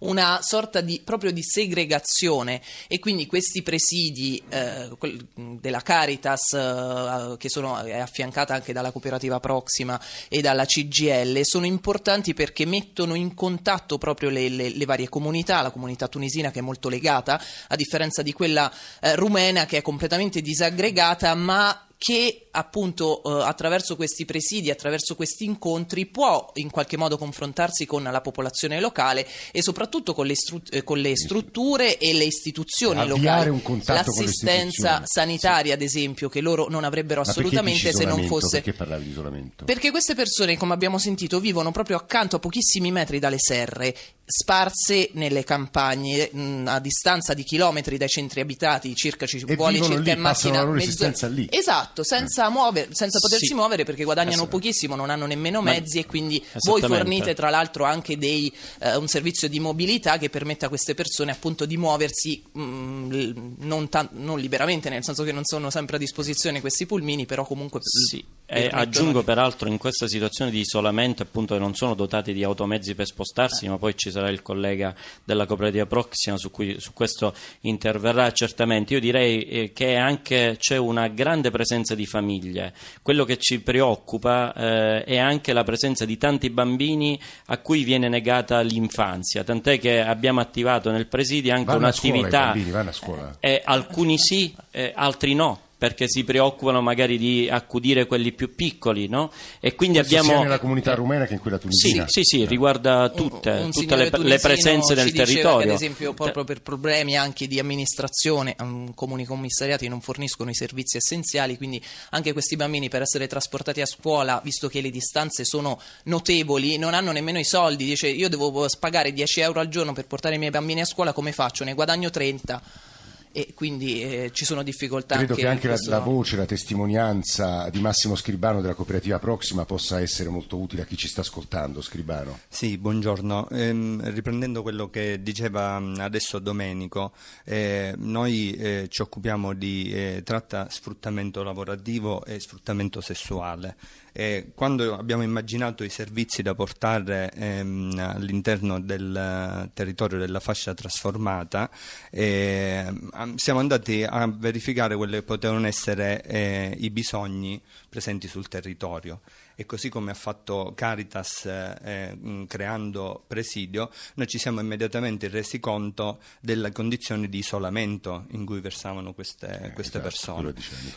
una 0.00 0.40
sorta 0.42 0.80
di, 0.80 1.00
proprio 1.04 1.30
di 1.30 1.42
segregazione. 1.42 2.60
E 2.88 2.98
quindi 2.98 3.26
questi 3.26 3.62
presidi 3.62 4.42
eh, 4.48 4.90
della 5.34 5.80
Caritas, 5.80 6.52
eh, 6.52 7.36
che 7.38 7.48
sono, 7.48 7.76
affiancata 7.76 8.54
anche 8.54 8.72
dalla 8.72 8.90
cooperativa 8.90 9.40
Proxima 9.40 10.00
e 10.28 10.40
dalla 10.40 10.64
CGL, 10.64 11.40
sono 11.42 11.66
importanti 11.66 12.34
perché 12.34 12.64
mettono 12.66 13.14
in 13.14 13.34
contatto 13.34 13.98
proprio 13.98 14.30
le, 14.30 14.48
le, 14.48 14.70
le 14.70 14.84
varie 14.84 15.08
comunità, 15.08 15.62
la 15.62 15.70
comunità 15.70 16.08
tunisina 16.08 16.50
che 16.50 16.60
è 16.60 16.62
molto 16.62 16.88
legata 16.88 17.40
a 17.68 17.76
differenza 17.76 18.22
di 18.22 18.32
quella 18.32 18.72
eh, 19.00 19.14
rumena 19.16 19.66
che 19.66 19.78
è 19.78 19.82
completamente 19.82 20.40
disaggregata, 20.40 21.34
ma 21.34 21.86
che 22.04 22.48
appunto 22.50 23.22
eh, 23.22 23.44
attraverso 23.44 23.96
questi 23.96 24.26
presidi, 24.26 24.70
attraverso 24.70 25.16
questi 25.16 25.46
incontri 25.46 26.04
può 26.04 26.50
in 26.56 26.68
qualche 26.68 26.98
modo 26.98 27.16
confrontarsi 27.16 27.86
con 27.86 28.02
la 28.02 28.20
popolazione 28.20 28.78
locale 28.78 29.26
e 29.50 29.62
soprattutto 29.62 30.12
con 30.12 30.26
le, 30.26 30.36
stru- 30.36 30.68
eh, 30.70 30.84
con 30.84 30.98
le 30.98 31.16
strutture 31.16 31.96
e 31.96 32.12
le 32.12 32.24
istituzioni 32.24 33.00
Avviare 33.00 33.20
locali. 33.20 33.48
Un 33.48 33.62
contatto 33.62 34.10
L'assistenza 34.10 35.00
sanitaria, 35.06 35.68
sì. 35.68 35.72
ad 35.72 35.80
esempio, 35.80 36.28
che 36.28 36.42
loro 36.42 36.68
non 36.68 36.84
avrebbero 36.84 37.22
Ma 37.22 37.30
assolutamente 37.30 37.94
se 37.94 38.04
non 38.04 38.26
fosse. 38.26 38.60
Perché 38.60 38.74
parlavi 38.74 39.04
di 39.04 39.10
isolamento? 39.10 39.64
Perché 39.64 39.90
queste 39.90 40.14
persone, 40.14 40.58
come 40.58 40.74
abbiamo 40.74 40.98
sentito, 40.98 41.40
vivono 41.40 41.70
proprio 41.70 41.96
accanto 41.96 42.36
a 42.36 42.38
pochissimi 42.38 42.92
metri 42.92 43.18
dalle 43.18 43.38
serre 43.38 43.96
sparse 44.26 45.10
nelle 45.12 45.44
campagne 45.44 46.30
mh, 46.32 46.64
a 46.66 46.78
distanza 46.78 47.34
di 47.34 47.42
chilometri 47.42 47.98
dai 47.98 48.08
centri 48.08 48.40
abitati 48.40 48.94
circa 48.94 49.26
ci 49.26 49.44
vuole 49.44 49.82
circa 49.82 49.98
lì, 49.98 50.10
in 50.10 50.18
macchina 50.18 50.64
mezzo... 50.64 51.28
lì. 51.28 51.46
esatto 51.50 52.02
senza, 52.02 52.46
eh. 52.46 52.50
muover, 52.50 52.88
senza 52.92 53.18
potersi 53.20 53.46
sì. 53.46 53.54
muovere 53.54 53.84
perché 53.84 54.02
guadagnano 54.04 54.46
pochissimo 54.46 54.94
non 54.94 55.10
hanno 55.10 55.26
nemmeno 55.26 55.60
mezzi 55.60 55.96
Ma... 55.96 56.04
e 56.04 56.06
quindi 56.06 56.42
voi 56.64 56.80
fornite 56.80 57.34
tra 57.34 57.50
l'altro 57.50 57.84
anche 57.84 58.16
dei, 58.16 58.50
uh, 58.80 58.98
un 58.98 59.08
servizio 59.08 59.46
di 59.48 59.60
mobilità 59.60 60.16
che 60.16 60.30
permette 60.30 60.64
a 60.64 60.68
queste 60.68 60.94
persone 60.94 61.30
appunto 61.30 61.66
di 61.66 61.76
muoversi 61.76 62.42
mh, 62.50 63.56
non, 63.58 63.88
ta- 63.90 64.08
non, 64.12 64.38
liberamente 64.38 64.88
nel 64.88 65.04
senso 65.04 65.22
che 65.22 65.32
non 65.32 65.44
sono 65.44 65.68
sempre 65.68 65.96
a 65.96 65.98
disposizione 65.98 66.60
questi 66.60 66.86
pulmini 66.86 67.26
però 67.26 67.44
comunque 67.44 67.80
sì. 67.82 68.24
Eh, 68.46 68.68
aggiungo 68.70 69.22
peraltro 69.22 69.68
in 69.68 69.78
questa 69.78 70.06
situazione 70.06 70.50
di 70.50 70.60
isolamento 70.60 71.22
appunto 71.22 71.54
che 71.54 71.60
non 71.60 71.74
sono 71.74 71.94
dotati 71.94 72.34
di 72.34 72.44
automezzi 72.44 72.94
per 72.94 73.06
spostarsi 73.06 73.64
eh. 73.64 73.68
ma 73.70 73.78
poi 73.78 73.96
ci 73.96 74.10
sarà 74.10 74.28
il 74.28 74.42
collega 74.42 74.94
della 75.24 75.46
cooperativa 75.46 75.86
Proxima 75.86 76.36
su, 76.36 76.50
cui, 76.50 76.78
su 76.78 76.92
questo 76.92 77.34
interverrà 77.60 78.30
certamente. 78.32 78.92
Io 78.92 79.00
direi 79.00 79.44
eh, 79.44 79.72
che 79.72 79.96
anche 79.96 80.56
c'è 80.58 80.76
una 80.76 81.08
grande 81.08 81.50
presenza 81.50 81.94
di 81.94 82.04
famiglie. 82.04 82.74
Quello 83.00 83.24
che 83.24 83.38
ci 83.38 83.60
preoccupa 83.60 84.52
eh, 84.52 85.04
è 85.04 85.16
anche 85.16 85.54
la 85.54 85.64
presenza 85.64 86.04
di 86.04 86.18
tanti 86.18 86.50
bambini 86.50 87.18
a 87.46 87.56
cui 87.58 87.82
viene 87.82 88.08
negata 88.08 88.60
l'infanzia, 88.60 89.42
tant'è 89.42 89.78
che 89.78 90.02
abbiamo 90.02 90.40
attivato 90.40 90.90
nel 90.90 91.06
presidio 91.06 91.54
anche 91.54 91.64
vanno 91.64 91.78
un'attività. 91.78 92.28
Scuola, 92.28 92.44
bambini, 92.44 92.70
vanno 92.70 92.90
a 92.90 92.92
scuola. 92.92 93.36
Eh, 93.40 93.62
alcuni 93.64 94.18
sì, 94.18 94.54
eh, 94.70 94.92
altri 94.94 95.34
no 95.34 95.63
perché 95.84 96.08
si 96.08 96.24
preoccupano 96.24 96.80
magari 96.80 97.18
di 97.18 97.46
accudire 97.46 98.06
quelli 98.06 98.32
più 98.32 98.54
piccoli, 98.54 99.06
no? 99.06 99.30
E 99.60 99.74
quindi 99.74 99.98
Questo 99.98 100.16
abbiamo 100.16 100.38
sia 100.38 100.42
nella 100.44 100.58
comunità 100.58 100.94
rumena 100.94 101.26
che 101.26 101.34
in 101.34 101.40
quella 101.40 101.58
tunisina. 101.58 102.06
Sì, 102.08 102.22
sì, 102.22 102.38
sì 102.38 102.46
riguarda 102.46 103.10
tutte, 103.10 103.50
un, 103.50 103.64
un 103.64 103.70
tutte 103.70 103.94
le, 103.94 104.10
le, 104.10 104.38
presenze 104.38 104.94
del 104.94 105.12
territorio. 105.12 105.58
Che, 105.58 105.68
ad 105.68 105.74
esempio, 105.74 106.14
proprio 106.14 106.44
per 106.44 106.62
problemi 106.62 107.18
anche 107.18 107.46
di 107.46 107.58
amministrazione, 107.58 108.56
um, 108.60 108.94
comuni 108.94 109.26
commissariati 109.26 109.86
non 109.86 110.00
forniscono 110.00 110.48
i 110.48 110.54
servizi 110.54 110.96
essenziali, 110.96 111.58
quindi 111.58 111.84
anche 112.10 112.32
questi 112.32 112.56
bambini 112.56 112.88
per 112.88 113.02
essere 113.02 113.26
trasportati 113.26 113.82
a 113.82 113.86
scuola, 113.86 114.40
visto 114.42 114.68
che 114.68 114.80
le 114.80 114.88
distanze 114.88 115.44
sono 115.44 115.78
notevoli, 116.04 116.78
non 116.78 116.94
hanno 116.94 117.12
nemmeno 117.12 117.38
i 117.38 117.44
soldi. 117.44 117.84
Dice 117.84 118.08
io 118.08 118.30
devo 118.30 118.66
pagare 118.80 119.12
10 119.12 119.40
euro 119.40 119.60
al 119.60 119.68
giorno 119.68 119.92
per 119.92 120.06
portare 120.06 120.36
i 120.36 120.38
miei 120.38 120.50
bambini 120.50 120.80
a 120.80 120.86
scuola, 120.86 121.12
come 121.12 121.32
faccio? 121.32 121.62
Ne 121.62 121.74
guadagno 121.74 122.08
30 122.08 122.92
e 123.36 123.52
quindi 123.52 124.00
eh, 124.00 124.30
ci 124.32 124.44
sono 124.44 124.62
difficoltà. 124.62 125.16
Credo 125.16 125.32
anche 125.32 125.42
che 125.42 125.48
anche 125.48 125.66
questo... 125.66 125.90
la, 125.90 125.98
la, 125.98 126.04
voce, 126.04 126.36
la 126.36 126.46
testimonianza 126.46 127.68
di 127.68 127.80
Massimo 127.80 128.14
Scribano 128.14 128.60
della 128.60 128.74
cooperativa 128.74 129.18
Proxima 129.18 129.64
possa 129.64 130.00
essere 130.00 130.28
molto 130.28 130.56
utile 130.56 130.82
a 130.82 130.84
chi 130.84 130.96
ci 130.96 131.08
sta 131.08 131.22
ascoltando. 131.22 131.82
Scribano. 131.82 132.38
Sì, 132.48 132.78
buongiorno. 132.78 133.48
Ehm, 133.50 134.08
riprendendo 134.12 134.62
quello 134.62 134.88
che 134.88 135.20
diceva 135.20 135.82
adesso 135.98 136.38
Domenico, 136.38 137.12
eh, 137.44 137.92
noi 137.98 138.52
eh, 138.52 138.86
ci 138.88 139.02
occupiamo 139.02 139.52
di 139.52 139.92
eh, 139.92 140.22
tratta 140.24 140.68
sfruttamento 140.70 141.42
lavorativo 141.42 142.24
e 142.24 142.38
sfruttamento 142.38 143.00
sessuale. 143.00 143.74
E 144.16 144.52
quando 144.54 144.96
abbiamo 144.96 145.24
immaginato 145.24 145.82
i 145.82 145.88
servizi 145.88 146.40
da 146.40 146.54
portare 146.54 147.32
ehm, 147.34 147.98
all'interno 147.98 148.78
del 148.78 149.12
eh, 149.12 149.70
territorio 149.74 150.18
della 150.20 150.38
fascia 150.38 150.72
trasformata, 150.72 151.68
eh, 152.10 152.92
siamo 153.34 153.58
andati 153.58 154.04
a 154.04 154.24
verificare 154.28 154.94
quelli 154.94 155.14
che 155.14 155.22
potevano 155.22 155.66
essere 155.66 156.22
eh, 156.22 156.76
i 156.78 156.90
bisogni 156.90 157.60
presenti 157.88 158.28
sul 158.28 158.46
territorio 158.46 159.20
e 159.56 159.66
così 159.66 159.88
come 159.88 160.10
ha 160.10 160.14
fatto 160.14 160.72
Caritas 160.74 161.46
eh, 161.46 162.46
creando 162.48 163.24
presidio, 163.26 163.90
noi 164.14 164.26
ci 164.26 164.38
siamo 164.38 164.60
immediatamente 164.60 165.28
resi 165.28 165.60
conto 165.60 166.20
delle 166.40 166.72
condizioni 166.72 167.28
di 167.28 167.38
isolamento 167.38 168.26
in 168.30 168.44
cui 168.44 168.60
versavano 168.60 169.12
queste, 169.12 169.46
eh, 169.46 169.72
queste 169.72 169.98
esatto, 169.98 170.42
persone. 170.42 170.54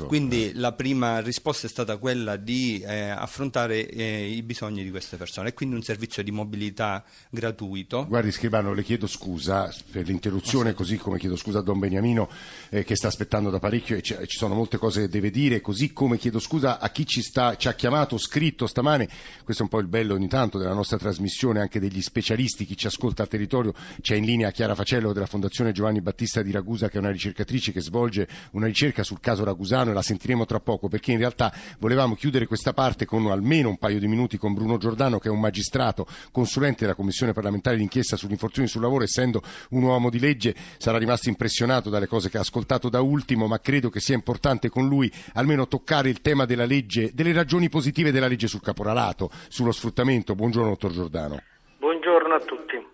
Quindi 0.08 0.54
la 0.54 0.72
prima 0.74 1.20
risposta 1.20 1.68
è 1.68 1.70
stata 1.70 1.98
quella 1.98 2.36
di 2.36 2.80
eh, 2.80 3.10
affrontare 3.10 3.88
eh, 3.88 4.28
i 4.28 4.42
bisogni 4.42 4.84
di 4.84 4.90
queste 4.90 5.18
persone 5.18 5.50
e 5.50 5.54
quindi 5.54 5.76
un 5.76 5.84
servizio 5.84 6.24
di 6.24 6.32
mobilità 6.32 7.04
gratuito. 7.30 8.06
Guardi 8.08 8.32
Scrivano, 8.32 8.74
le 8.74 8.84
chiedo 8.84 9.08
scusa 9.08 9.74
per 9.92 10.06
l'interruzione, 10.06 10.74
così 10.74 10.98
come 10.98 11.20
chiedo 11.20 11.36
scusa 11.36 11.60
a 11.60 11.62
Don 11.62 11.80
Beniamino 11.80 12.30
eh, 12.70 12.84
che 12.84 12.96
sta 12.96 13.08
aspettando 13.08 13.50
da 13.50 13.60
parecchio 13.60 13.98
e 13.98 14.02
ci, 14.02 14.16
ci 14.26 14.38
sono 14.38 14.56
molte 14.56 14.78
cose 14.78 15.02
che 15.02 15.10
deve 15.10 15.30
dire, 15.30 15.62
così 15.62 15.94
come 15.94 16.18
chiedo 16.18 16.40
scusa 16.40 16.80
a 16.80 16.90
chi 16.90 17.06
ci, 17.06 17.22
sta, 17.22 17.56
ci 17.56 17.68
ha 17.68 17.74
chiamato, 17.74 18.18
scrive 18.18 18.47
scritto 18.48 18.66
stamane, 18.66 19.10
questo 19.44 19.64
è 19.64 19.66
un 19.66 19.72
po' 19.72 19.80
il 19.80 19.88
bello 19.88 20.14
ogni 20.14 20.30
tanto 20.30 20.58
della 20.58 20.74
nostra 20.74 20.98
trasmissione, 20.98 21.60
anche 21.60 21.82
degli 21.82 22.02
specialisti, 22.02 22.66
chi 22.66 22.78
ci 22.78 22.88
ascolta 22.88 23.24
a 23.24 23.28
territorio, 23.28 23.74
c'è 24.00 24.16
in 24.16 24.24
linea 24.24 24.52
Chiara 24.52 24.74
Facello 24.74 25.12
della 25.12 25.26
Fondazione 25.26 25.74
Giovanni 25.74 26.00
Battista 26.00 26.42
di 26.42 26.52
Ragusa 26.52 26.88
che 26.88 26.96
è 26.96 27.00
una 27.00 27.12
ricercatrice 27.12 27.74
che 27.74 27.82
svolge 27.82 28.26
una 28.52 28.68
ricerca 28.68 29.04
sul 29.04 29.20
caso 29.20 29.44
Ragusano 29.44 29.92
e 29.92 29.94
la 29.94 30.02
sentiremo 30.02 30.46
tra 30.46 30.62
poco 30.62 30.88
perché 30.88 31.12
in 31.12 31.18
realtà 31.18 31.54
volevamo 31.80 32.16
chiudere 32.16 32.48
questa 32.48 32.72
parte 32.72 33.06
con 33.06 33.26
almeno 33.28 33.68
un 33.68 33.78
paio 33.78 34.00
di 34.00 34.08
minuti 34.08 34.38
con 34.38 34.54
Bruno 34.54 34.78
Giordano 34.78 35.20
che 35.20 35.28
è 35.28 35.32
un 35.32 35.40
magistrato 35.40 36.08
consulente 36.32 36.82
della 36.82 36.96
Commissione 36.96 37.34
parlamentare 37.34 37.76
d'inchiesta 37.76 38.16
sugli 38.16 38.32
infortuni 38.32 38.68
sul 38.68 38.82
lavoro, 38.82 39.04
essendo 39.04 39.42
un 39.72 39.84
uomo 39.84 40.10
di 40.10 40.20
legge 40.20 40.56
sarà 40.78 40.98
rimasto 40.98 41.28
impressionato 41.28 41.90
dalle 41.90 42.08
cose 42.08 42.30
che 42.30 42.38
ha 42.38 42.42
ascoltato 42.42 42.88
da 42.88 43.02
ultimo, 43.02 43.48
ma 43.48 43.60
credo 43.60 43.90
che 43.90 44.00
sia 44.00 44.16
importante 44.16 44.70
con 44.70 44.88
lui 44.88 45.12
almeno 45.34 45.68
toccare 45.68 46.10
il 46.10 46.22
tema 46.22 46.46
della 46.46 46.66
legge, 46.66 47.12
delle 47.14 47.34
ragioni 47.34 47.68
positive 47.68 48.12
della 48.12 48.28
legge 48.28 48.37
sul 48.46 48.62
caporalato, 48.62 49.32
sullo 49.48 49.72
sfruttamento. 49.72 50.36
Buongiorno 50.36 50.70
dottor 50.70 50.92
Giordano. 50.92 51.42
Buongiorno 51.80 52.36
a 52.36 52.40
tutti. 52.42 52.86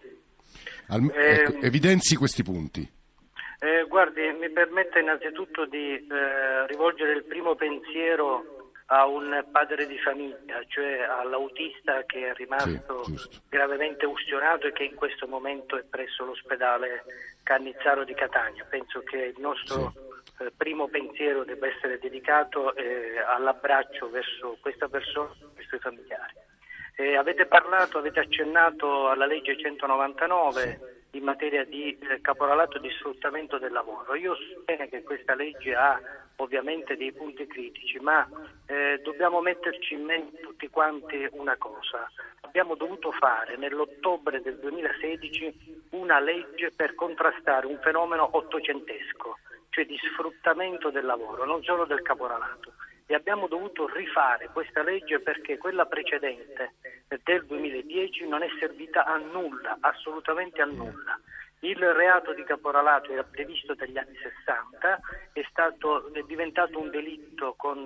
Al, 0.88 1.12
Eh, 1.14 1.32
ecco, 1.32 1.60
evidenzi 1.60 2.16
questi 2.16 2.44
punti. 2.44 2.90
Eh, 3.60 3.86
guardi, 3.88 4.22
mi 4.40 4.50
permette 4.50 5.00
innanzitutto 5.00 5.66
di 5.66 5.96
eh, 5.96 6.68
rivolgere 6.68 7.14
il 7.14 7.24
primo 7.24 7.56
pensiero 7.56 8.63
a 8.94 9.08
un 9.08 9.44
padre 9.52 9.88
di 9.88 9.98
famiglia, 9.98 10.64
cioè 10.68 11.02
all'autista 11.02 12.04
che 12.06 12.30
è 12.30 12.34
rimasto 12.36 13.04
gravemente 13.50 14.06
ustionato 14.06 14.68
e 14.68 14.72
che 14.72 14.84
in 14.84 14.94
questo 14.94 15.26
momento 15.26 15.76
è 15.76 15.84
presso 15.84 16.24
l'ospedale 16.24 17.04
Cannizzaro 17.42 18.04
di 18.04 18.14
Catania. 18.14 18.64
Penso 18.70 19.02
che 19.02 19.18
il 19.18 19.40
nostro 19.40 19.94
eh, 20.38 20.52
primo 20.56 20.88
pensiero 20.90 21.44
debba 21.44 21.66
essere 21.66 21.98
dedicato 21.98 22.76
eh, 22.76 23.18
all'abbraccio 23.18 24.12
verso 24.12 24.58
questa 24.62 24.88
persona 24.88 25.34
e 25.56 25.62
i 25.64 25.66
suoi 25.66 25.80
familiari. 25.80 26.34
Eh, 26.96 27.16
avete 27.16 27.48
parlato, 27.48 27.98
avete 27.98 28.20
accennato 28.20 29.10
alla 29.10 29.26
legge 29.26 29.58
199 29.58 31.06
in 31.14 31.24
materia 31.24 31.66
di 31.66 31.98
eh, 31.98 32.22
caporalato 32.22 32.78
e 32.78 32.82
di 32.82 32.92
sfruttamento 32.92 33.58
del 33.58 33.72
lavoro. 33.72 34.14
Io 34.14 34.36
so 34.36 34.62
bene 34.64 34.88
che 34.88 35.02
questa 35.02 35.34
legge 35.34 35.74
ha 35.74 36.00
ovviamente 36.38 36.98
dei 36.98 37.12
punti 37.12 37.46
critici, 37.48 38.00
ma 38.00 38.28
eh, 38.66 39.00
dobbiamo 39.04 39.42
metterci 39.42 39.94
in 39.94 40.04
mente 40.04 40.40
tutti 40.42 40.68
quanti 40.70 41.28
una 41.32 41.56
cosa. 41.58 42.10
Abbiamo 42.42 42.76
dovuto 42.76 43.12
fare 43.12 43.58
nell'ottobre 43.58 44.42
del 44.42 44.58
2016 44.60 45.88
una 45.92 46.20
legge 46.20 46.72
per 46.72 46.96
contrastare 46.96 47.68
un 47.68 47.80
fenomeno 47.82 48.30
ottocentesco, 48.32 49.38
cioè 49.70 49.86
di 49.86 49.98
sfruttamento 49.98 50.90
del 50.90 51.06
lavoro, 51.06 51.46
non 51.46 51.64
solo 51.64 51.86
del 51.86 52.02
caporalato 52.02 52.74
e 53.06 53.16
abbiamo 53.16 53.48
dovuto 53.48 53.88
rifare 53.94 54.50
questa 54.52 54.82
legge 54.82 55.20
perché 55.20 55.58
quella 55.58 55.86
precedente 55.86 56.74
del 57.24 57.46
2010 57.46 58.28
non 58.28 58.44
è 58.44 58.48
servita 58.60 59.06
a 59.06 59.18
nulla, 59.18 59.78
assolutamente 59.82 60.62
a 60.62 60.66
nulla. 60.66 61.20
Il 61.64 61.80
reato 61.94 62.34
di 62.34 62.44
caporalato 62.44 63.14
era 63.14 63.24
previsto 63.24 63.74
dagli 63.74 63.98
anni 63.98 64.18
60, 64.18 65.00
è, 65.32 65.46
stato, 65.50 66.14
è 66.14 66.22
diventato 66.24 66.78
un 66.78 66.90
delitto 66.90 67.54
con 67.56 67.86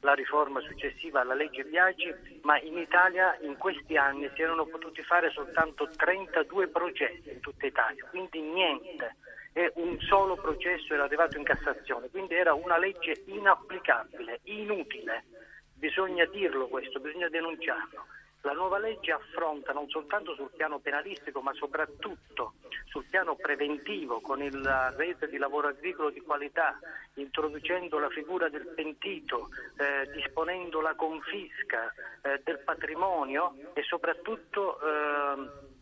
la 0.00 0.12
riforma 0.12 0.60
successiva 0.60 1.22
alla 1.22 1.32
legge 1.32 1.64
Biagi, 1.64 2.14
ma 2.42 2.60
in 2.60 2.76
Italia 2.76 3.34
in 3.40 3.56
questi 3.56 3.96
anni 3.96 4.30
si 4.34 4.42
erano 4.42 4.66
potuti 4.66 5.02
fare 5.02 5.30
soltanto 5.30 5.88
32 5.96 6.68
processi 6.68 7.30
in 7.30 7.40
tutta 7.40 7.64
Italia, 7.64 8.04
quindi 8.10 8.42
niente 8.42 9.16
e 9.54 9.72
un 9.76 9.98
solo 10.00 10.36
processo 10.36 10.92
era 10.92 11.04
arrivato 11.04 11.38
in 11.38 11.44
Cassazione, 11.44 12.10
quindi 12.10 12.34
era 12.34 12.52
una 12.52 12.76
legge 12.76 13.22
inapplicabile, 13.24 14.40
inutile. 14.42 15.24
Bisogna 15.72 16.26
dirlo 16.26 16.66
questo, 16.66 17.00
bisogna 17.00 17.30
denunciarlo. 17.30 18.04
La 18.44 18.52
nuova 18.52 18.78
legge 18.78 19.10
affronta 19.10 19.72
non 19.72 19.88
soltanto 19.88 20.34
sul 20.34 20.50
piano 20.54 20.78
penalistico, 20.78 21.40
ma 21.40 21.54
soprattutto 21.54 22.56
sul 22.84 23.06
piano 23.08 23.36
preventivo 23.36 24.20
con 24.20 24.42
il 24.42 24.62
rete 24.96 25.28
di 25.28 25.38
lavoro 25.38 25.68
agricolo 25.68 26.10
di 26.10 26.20
qualità, 26.20 26.78
introducendo 27.14 27.98
la 27.98 28.10
figura 28.10 28.50
del 28.50 28.66
pentito, 28.74 29.48
eh, 29.78 30.10
disponendo 30.12 30.82
la 30.82 30.94
confisca 30.94 31.90
eh, 32.20 32.42
del 32.44 32.58
patrimonio 32.58 33.54
e 33.72 33.82
soprattutto 33.82 34.78
eh, 34.78 35.73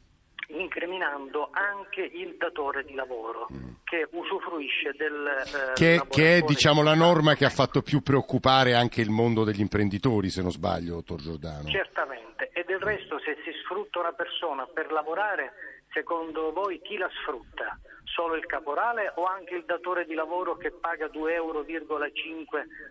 incriminando 0.60 1.50
anche 1.52 2.02
il 2.02 2.36
datore 2.36 2.84
di 2.84 2.94
lavoro 2.94 3.48
che 3.92 4.08
usufruisce 4.10 4.92
del 4.96 5.26
eh, 5.26 5.72
Che, 5.74 6.02
che 6.08 6.36
è 6.38 6.40
diciamo, 6.40 6.82
la 6.82 6.94
norma 6.94 7.34
che 7.34 7.44
ha 7.44 7.50
fatto 7.50 7.82
più 7.82 8.00
preoccupare 8.00 8.74
anche 8.74 9.02
il 9.02 9.10
mondo 9.10 9.44
degli 9.44 9.60
imprenditori, 9.60 10.30
se 10.30 10.40
non 10.40 10.50
sbaglio, 10.50 10.94
dottor 10.94 11.20
Giordano. 11.20 11.68
Certamente, 11.68 12.48
e 12.54 12.64
del 12.64 12.80
resto 12.80 13.18
se 13.18 13.36
si 13.44 13.52
sfrutta 13.62 14.00
una 14.00 14.12
persona 14.12 14.64
per 14.64 14.90
lavorare, 14.90 15.52
secondo 15.92 16.52
voi 16.52 16.80
chi 16.80 16.96
la 16.96 17.10
sfrutta? 17.20 17.78
Solo 18.04 18.34
il 18.34 18.46
caporale 18.46 19.12
o 19.16 19.24
anche 19.24 19.56
il 19.56 19.64
datore 19.66 20.06
di 20.06 20.14
lavoro 20.14 20.56
che 20.56 20.70
paga 20.70 21.06
2,5 21.06 21.32
euro 21.32 21.64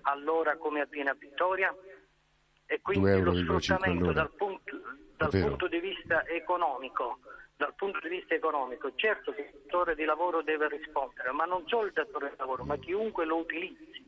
all'ora 0.03 0.55
come 0.57 0.81
avviene 0.81 1.09
a 1.09 1.15
Vittoria? 1.17 1.75
E 2.67 2.79
quindi 2.79 3.09
2,5 3.09 3.23
lo 3.23 3.33
sfruttamento 3.33 4.11
dal, 4.11 4.31
punto, 4.37 4.81
dal 5.17 5.29
punto 5.31 5.67
di 5.67 5.79
vista 5.79 6.27
economico 6.27 7.17
dal 7.61 7.75
punto 7.75 7.99
di 8.01 8.09
vista 8.09 8.33
economico, 8.33 8.91
certo 8.95 9.31
che 9.33 9.41
il 9.41 9.61
datore 9.65 9.93
di 9.93 10.03
lavoro 10.03 10.41
deve 10.41 10.67
rispondere, 10.67 11.31
ma 11.31 11.45
non 11.45 11.67
solo 11.67 11.85
il 11.85 11.93
datore 11.93 12.31
di 12.31 12.35
lavoro, 12.39 12.65
ma 12.65 12.75
chiunque 12.77 13.23
lo 13.23 13.37
utilizzi. 13.37 14.03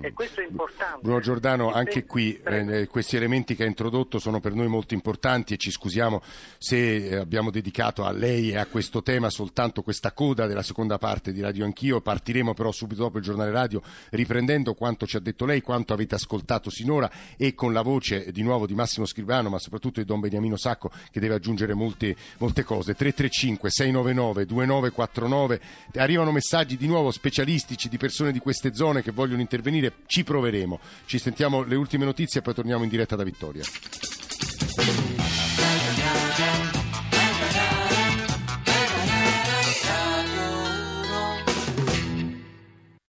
E 0.00 0.12
questo 0.12 0.40
è 0.40 0.46
importante. 0.46 1.00
Bruno 1.02 1.20
Giordano, 1.20 1.72
anche 1.72 2.04
qui 2.04 2.38
eh, 2.44 2.86
questi 2.88 3.16
elementi 3.16 3.54
che 3.54 3.64
ha 3.64 3.66
introdotto 3.66 4.18
sono 4.18 4.40
per 4.40 4.54
noi 4.54 4.68
molto 4.68 4.94
importanti 4.94 5.54
e 5.54 5.56
ci 5.56 5.70
scusiamo 5.70 6.22
se 6.58 7.08
eh, 7.08 7.16
abbiamo 7.16 7.50
dedicato 7.50 8.04
a 8.04 8.10
lei 8.10 8.50
e 8.50 8.56
a 8.56 8.66
questo 8.66 9.02
tema 9.02 9.30
soltanto 9.30 9.82
questa 9.82 10.12
coda 10.12 10.46
della 10.46 10.62
seconda 10.62 10.98
parte 10.98 11.32
di 11.32 11.40
Radio 11.40 11.64
Anch'io. 11.64 12.00
Partiremo 12.00 12.54
però 12.54 12.72
subito 12.72 13.02
dopo 13.02 13.18
il 13.18 13.24
giornale 13.24 13.50
radio 13.50 13.82
riprendendo 14.10 14.74
quanto 14.74 15.06
ci 15.06 15.16
ha 15.16 15.20
detto 15.20 15.44
lei, 15.44 15.60
quanto 15.60 15.92
avete 15.92 16.14
ascoltato 16.14 16.70
sinora 16.70 17.10
e 17.36 17.54
con 17.54 17.72
la 17.72 17.82
voce 17.82 18.30
di 18.32 18.42
nuovo 18.42 18.66
di 18.66 18.74
Massimo 18.74 19.06
Scribano, 19.06 19.48
ma 19.48 19.58
soprattutto 19.58 20.00
di 20.00 20.06
Don 20.06 20.20
Beniamino 20.20 20.56
Sacco 20.56 20.90
che 21.10 21.20
deve 21.20 21.34
aggiungere 21.34 21.74
molte, 21.74 22.16
molte 22.38 22.64
cose. 22.64 22.94
335 22.94 23.70
699 23.70 24.46
2949 24.46 25.60
arrivano 25.96 26.32
messaggi 26.32 26.76
di 26.76 26.86
nuovo 26.86 27.10
specialistici 27.10 27.88
di 27.88 27.96
persone 27.96 28.32
di 28.32 28.38
queste 28.38 28.74
zone 28.74 29.02
che 29.02 29.12
vogliono 29.12 29.40
intervenire, 29.40 29.83
ci 30.06 30.24
proveremo. 30.24 30.78
Ci 31.06 31.18
sentiamo 31.18 31.62
le 31.62 31.74
ultime 31.74 32.04
notizie 32.04 32.40
e 32.40 32.42
poi 32.42 32.54
torniamo 32.54 32.84
in 32.84 32.90
diretta 32.90 33.16
da 33.16 33.24
Vittoria. 33.24 33.62